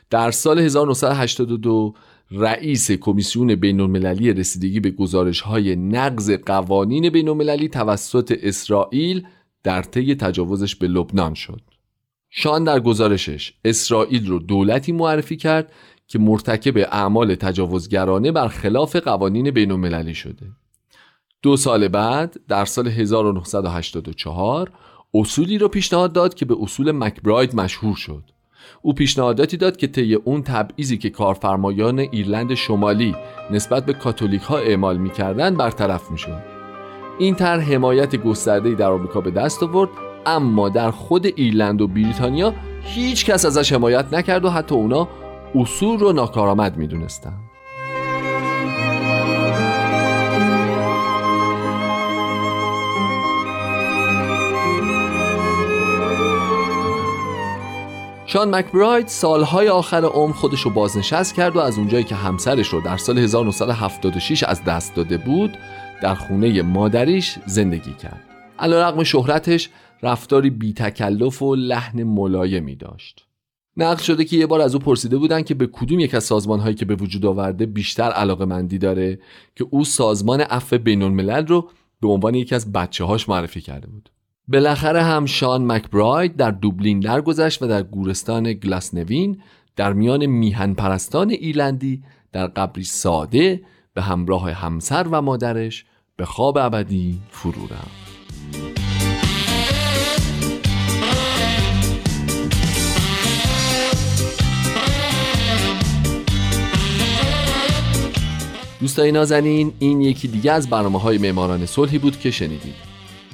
در 0.09 0.31
سال 0.31 0.59
1982 0.59 1.93
رئیس 2.31 2.91
کمیسیون 2.91 3.55
بین‌المللی 3.55 4.33
رسیدگی 4.33 4.79
به 4.79 4.91
گزارش‌های 4.91 5.75
نقض 5.75 6.31
قوانین 6.31 7.09
بین‌المللی 7.09 7.67
توسط 7.67 8.37
اسرائیل 8.41 9.27
در 9.63 9.81
طی 9.81 10.15
تجاوزش 10.15 10.75
به 10.75 10.87
لبنان 10.87 11.33
شد. 11.33 11.61
شان 12.33 12.63
در 12.63 12.79
گزارشش 12.79 13.53
اسرائیل 13.65 14.27
رو 14.27 14.39
دولتی 14.39 14.91
معرفی 14.91 15.37
کرد 15.37 15.71
که 16.07 16.19
مرتکب 16.19 16.77
اعمال 16.77 17.35
تجاوزگرانه 17.35 18.31
بر 18.31 18.47
خلاف 18.47 18.95
قوانین 18.95 19.51
بین 19.51 19.71
المللی 19.71 20.13
شده. 20.13 20.47
دو 21.41 21.57
سال 21.57 21.87
بعد 21.87 22.39
در 22.47 22.65
سال 22.65 22.87
1984 22.87 24.71
اصولی 25.13 25.57
را 25.57 25.67
پیشنهاد 25.67 26.13
داد 26.13 26.33
که 26.33 26.45
به 26.45 26.55
اصول 26.61 26.91
مکبراید 26.91 27.55
مشهور 27.55 27.95
شد. 27.95 28.23
او 28.81 28.93
پیشنهاداتی 28.93 29.57
داد 29.57 29.77
که 29.77 29.87
طی 29.87 30.13
اون 30.13 30.43
تبعیضی 30.43 30.97
که 30.97 31.09
کارفرمایان 31.09 31.99
ایرلند 31.99 32.53
شمالی 32.53 33.15
نسبت 33.51 33.85
به 33.85 33.93
کاتولیک 33.93 34.41
ها 34.41 34.57
اعمال 34.57 34.97
می‌کردند 34.97 35.57
برطرف 35.57 36.11
می‌شد. 36.11 36.43
این 37.19 37.35
طرح 37.35 37.73
حمایت 37.73 38.15
گسترده‌ای 38.15 38.75
در 38.75 38.91
آمریکا 38.91 39.21
به 39.21 39.31
دست 39.31 39.63
آورد 39.63 40.10
اما 40.25 40.69
در 40.69 40.91
خود 40.91 41.25
ایرلند 41.25 41.81
و 41.81 41.87
بریتانیا 41.87 42.53
هیچ 42.83 43.25
کس 43.25 43.45
ازش 43.45 43.73
حمایت 43.73 44.13
نکرد 44.13 44.45
و 44.45 44.49
حتی 44.49 44.75
اونا 44.75 45.07
اصول 45.55 45.99
رو 45.99 46.13
ناکارآمد 46.13 46.77
می‌دونستن. 46.77 47.33
شان 58.25 58.55
مکبراید 58.55 59.07
سالهای 59.07 59.69
آخر 59.69 60.05
عمر 60.05 60.33
خودش 60.33 60.61
رو 60.61 60.71
بازنشست 60.71 61.35
کرد 61.35 61.55
و 61.55 61.59
از 61.59 61.77
اونجایی 61.77 62.03
که 62.03 62.15
همسرش 62.15 62.67
رو 62.67 62.81
در 62.81 62.97
سال 62.97 63.17
1976 63.17 64.43
از 64.43 64.63
دست 64.63 64.95
داده 64.95 65.17
بود 65.17 65.57
در 66.01 66.15
خونه 66.15 66.61
مادریش 66.61 67.35
زندگی 67.45 67.93
کرد. 67.93 68.23
علیرغم 68.59 69.03
شهرتش 69.03 69.69
رفتاری 70.03 70.49
بی 70.49 70.73
تکلف 70.73 71.41
و 71.41 71.55
لحن 71.55 72.03
ملایمی 72.03 72.75
داشت. 72.75 73.25
نقل 73.77 74.03
شده 74.03 74.25
که 74.25 74.37
یه 74.37 74.47
بار 74.47 74.61
از 74.61 74.75
او 74.75 74.81
پرسیده 74.81 75.17
بودن 75.17 75.41
که 75.41 75.53
به 75.53 75.67
کدوم 75.67 75.99
یک 75.99 76.15
از 76.15 76.23
سازمان 76.23 76.59
هایی 76.59 76.75
که 76.75 76.85
به 76.85 76.95
وجود 76.95 77.25
آورده 77.25 77.65
بیشتر 77.65 78.11
علاقه 78.11 78.45
مندی 78.45 78.77
داره 78.77 79.19
که 79.55 79.67
او 79.69 79.83
سازمان 79.83 80.41
عفو 80.41 80.77
بین 80.77 81.01
الملل 81.01 81.47
رو 81.47 81.69
به 82.01 82.07
عنوان 82.07 82.35
یکی 82.35 82.55
از 82.55 82.71
بچه 82.71 83.03
هاش 83.03 83.29
معرفی 83.29 83.61
کرده 83.61 83.87
بود. 83.87 84.09
بالاخره 84.47 85.03
هم 85.03 85.25
شان 85.25 85.71
مکبراید 85.71 86.35
در 86.35 86.51
دوبلین 86.51 86.99
درگذشت 86.99 87.61
و 87.61 87.67
در 87.67 87.83
گورستان 87.83 88.53
گلاسنوین 88.53 89.41
در 89.75 89.93
میان 89.93 90.25
میهن 90.25 90.73
پرستان 90.73 91.29
ایرلندی 91.29 92.03
در 92.31 92.47
قبری 92.47 92.83
ساده 92.83 93.61
به 93.93 94.01
همراه 94.01 94.51
همسر 94.51 95.07
و 95.11 95.21
مادرش 95.21 95.85
به 96.15 96.25
خواب 96.25 96.57
ابدی 96.57 97.19
فرو 97.29 97.63
رفت 97.63 98.90
دوستای 108.81 109.11
نازنین 109.11 109.73
این 109.79 110.01
یکی 110.01 110.27
دیگه 110.27 110.51
از 110.51 110.69
برنامه 110.69 110.99
های 110.99 111.17
معماران 111.17 111.65
صلحی 111.65 111.97
بود 111.97 112.19
که 112.19 112.31
شنیدید. 112.31 112.91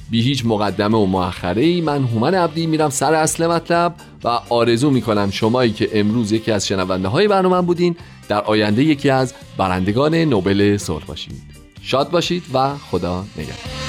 بی 0.10 0.22
هیچ 0.22 0.46
مقدمه 0.46 0.98
و 0.98 1.06
مؤخره 1.06 1.62
ای 1.62 1.82
من 1.82 2.04
هومن 2.04 2.34
عبدی 2.34 2.68
میرم 2.68 2.90
سر 2.90 3.14
اصل 3.14 3.48
مطلب 3.48 3.96
و 4.24 4.28
آرزو 4.50 4.90
می‌کنم 4.90 5.32
شمایی 5.32 5.72
که 5.72 5.90
امروز 5.94 6.32
یکی 6.32 6.52
از 6.52 6.68
شنونده 6.68 7.08
های 7.08 7.28
برنامه 7.28 7.62
بودین 7.62 7.96
در 8.30 8.42
آینده 8.42 8.84
یکی 8.84 9.10
از 9.10 9.34
برندگان 9.58 10.16
نوبل 10.16 10.78
صلح 10.78 11.06
باشید. 11.06 11.42
شاد 11.82 12.10
باشید 12.10 12.44
و 12.54 12.76
خدا 12.76 13.26
نگهدار. 13.38 13.87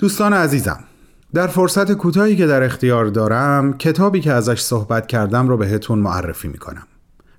دوستان 0.00 0.32
عزیزم 0.32 0.78
در 1.34 1.46
فرصت 1.46 1.92
کوتاهی 1.92 2.36
که 2.36 2.46
در 2.46 2.62
اختیار 2.62 3.06
دارم 3.06 3.78
کتابی 3.78 4.20
که 4.20 4.32
ازش 4.32 4.60
صحبت 4.60 5.06
کردم 5.06 5.48
رو 5.48 5.56
بهتون 5.56 5.98
معرفی 5.98 6.48
می‌کنم. 6.48 6.82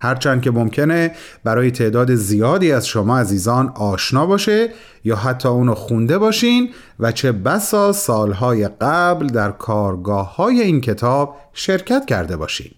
هرچند 0.02 0.42
که 0.42 0.52
ممکنه 0.52 1.16
برای 1.44 1.72
تعداد 1.72 2.16
زیادی 2.16 2.72
از 2.72 2.88
شما 2.88 3.20
عزیزان 3.20 3.70
آشنا 3.70 4.26
باشه 4.26 4.70
یا 5.04 5.16
حتی 5.16 5.50
اونو 5.50 5.76
خونده 5.76 6.18
باشین 6.18 6.70
و 7.00 7.12
چه 7.12 7.32
بسا 7.32 7.92
سالهای 7.92 8.68
قبل 8.68 9.28
در 9.28 9.52
کارگاه 9.52 10.36
های 10.36 10.62
این 10.62 10.82
کتاب 10.82 11.36
شرکت 11.54 12.06
کرده 12.06 12.38
باشین. 12.38 12.72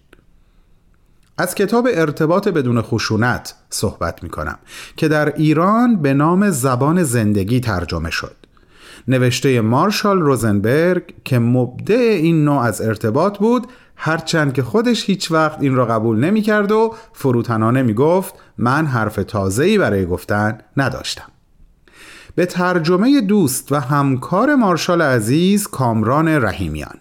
از 1.38 1.54
کتاب 1.54 1.88
ارتباط 1.94 2.48
بدون 2.48 2.82
خشونت 2.82 3.54
صحبت 3.70 4.22
می 4.22 4.28
کنم 4.28 4.58
که 4.96 5.08
در 5.08 5.34
ایران 5.36 6.02
به 6.02 6.14
نام 6.14 6.50
زبان 6.50 7.02
زندگی 7.02 7.60
ترجمه 7.60 8.10
شد. 8.10 8.43
نوشته 9.08 9.60
مارشال 9.60 10.20
روزنبرگ 10.20 11.02
که 11.24 11.38
مبدع 11.38 11.94
این 11.94 12.44
نوع 12.44 12.62
از 12.62 12.80
ارتباط 12.80 13.38
بود 13.38 13.66
هرچند 13.96 14.52
که 14.52 14.62
خودش 14.62 15.04
هیچ 15.04 15.32
وقت 15.32 15.58
این 15.60 15.74
را 15.74 15.86
قبول 15.86 16.18
نمی 16.18 16.42
کرد 16.42 16.72
و 16.72 16.94
فروتنانه 17.12 17.82
می 17.82 17.94
گفت 17.94 18.34
من 18.58 18.86
حرف 18.86 19.16
تازه‌ای 19.16 19.78
برای 19.78 20.06
گفتن 20.06 20.58
نداشتم. 20.76 21.28
به 22.34 22.46
ترجمه 22.46 23.20
دوست 23.20 23.72
و 23.72 23.76
همکار 23.76 24.54
مارشال 24.54 25.02
عزیز 25.02 25.66
کامران 25.66 26.28
رحیمیان. 26.28 26.98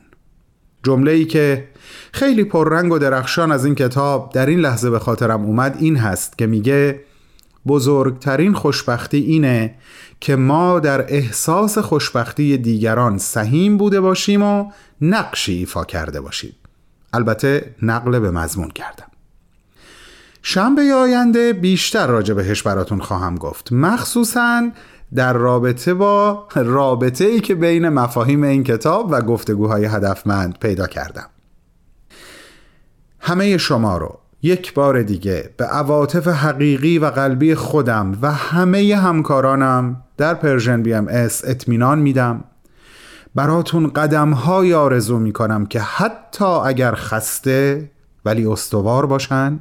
جمله 0.83 1.11
ای 1.11 1.25
که 1.25 1.67
خیلی 2.13 2.43
پررنگ 2.43 2.91
و 2.91 2.99
درخشان 2.99 3.51
از 3.51 3.65
این 3.65 3.75
کتاب 3.75 4.31
در 4.33 4.45
این 4.45 4.59
لحظه 4.59 4.89
به 4.89 4.99
خاطرم 4.99 5.45
اومد 5.45 5.75
این 5.79 5.95
هست 5.95 6.37
که 6.37 6.47
میگه 6.47 6.99
بزرگترین 7.67 8.53
خوشبختی 8.53 9.17
اینه 9.17 9.75
که 10.19 10.35
ما 10.35 10.79
در 10.79 11.13
احساس 11.13 11.77
خوشبختی 11.77 12.57
دیگران 12.57 13.17
سهیم 13.17 13.77
بوده 13.77 14.01
باشیم 14.01 14.41
و 14.41 14.71
نقشی 15.01 15.53
ایفا 15.53 15.83
کرده 15.83 16.21
باشیم. 16.21 16.55
البته 17.13 17.75
نقل 17.81 18.19
به 18.19 18.31
مضمون 18.31 18.69
کردم. 18.69 19.07
شنبه 20.41 20.93
آینده 20.93 21.53
بیشتر 21.53 22.07
راجع 22.07 22.33
بهش 22.33 22.61
براتون 22.61 23.01
خواهم 23.01 23.35
گفت. 23.35 23.71
مخصوصا 23.71 24.69
در 25.15 25.33
رابطه 25.33 25.93
با 25.93 26.47
رابطه 26.55 27.25
ای 27.25 27.39
که 27.39 27.55
بین 27.55 27.89
مفاهیم 27.89 28.43
این 28.43 28.63
کتاب 28.63 29.07
و 29.11 29.21
گفتگوهای 29.21 29.85
هدفمند 29.85 30.59
پیدا 30.59 30.87
کردم. 30.87 31.29
همه 33.19 33.57
شما 33.57 33.97
رو 33.97 34.19
یک 34.45 34.73
بار 34.73 35.01
دیگه 35.01 35.49
به 35.57 35.65
عواطف 35.65 36.27
حقیقی 36.27 36.97
و 36.97 37.05
قلبی 37.05 37.55
خودم 37.55 38.17
و 38.21 38.31
همه 38.31 38.95
همکارانم 38.95 40.03
در 40.17 40.33
Persian 40.33 40.83
BMS 40.83 41.45
اطمینان 41.45 41.99
میدم. 41.99 42.43
براتون 43.35 43.87
قدم 43.87 44.31
های 44.31 44.73
آرزو 44.73 45.19
می‌کنم 45.19 45.65
که 45.65 45.79
حتی 45.79 46.45
اگر 46.45 46.95
خسته 46.95 47.91
ولی 48.25 48.45
استوار 48.45 49.05
باشن 49.05 49.59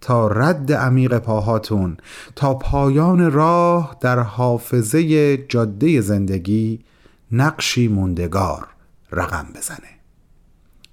تا 0.00 0.28
رد 0.28 0.72
عمیق 0.72 1.18
پاهاتون 1.18 1.96
تا 2.36 2.54
پایان 2.54 3.32
راه 3.32 3.96
در 4.00 4.18
حافظه 4.18 5.36
جاده 5.36 6.00
زندگی 6.00 6.84
نقشی 7.32 7.88
موندگار 7.88 8.66
رقم 9.12 9.46
بزنه. 9.56 9.88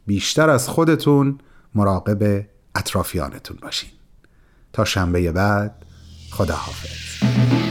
بیشتر 0.06 0.49
از 0.49 0.70
خودتون 0.70 1.38
مراقب 1.76 2.45
اطرافیانتون 2.76 3.57
باشین. 3.61 3.89
تا 4.74 4.86
شنبه 4.86 5.32
بعد 5.32 5.86
خدا 6.32 6.55
حافظ 6.55 7.62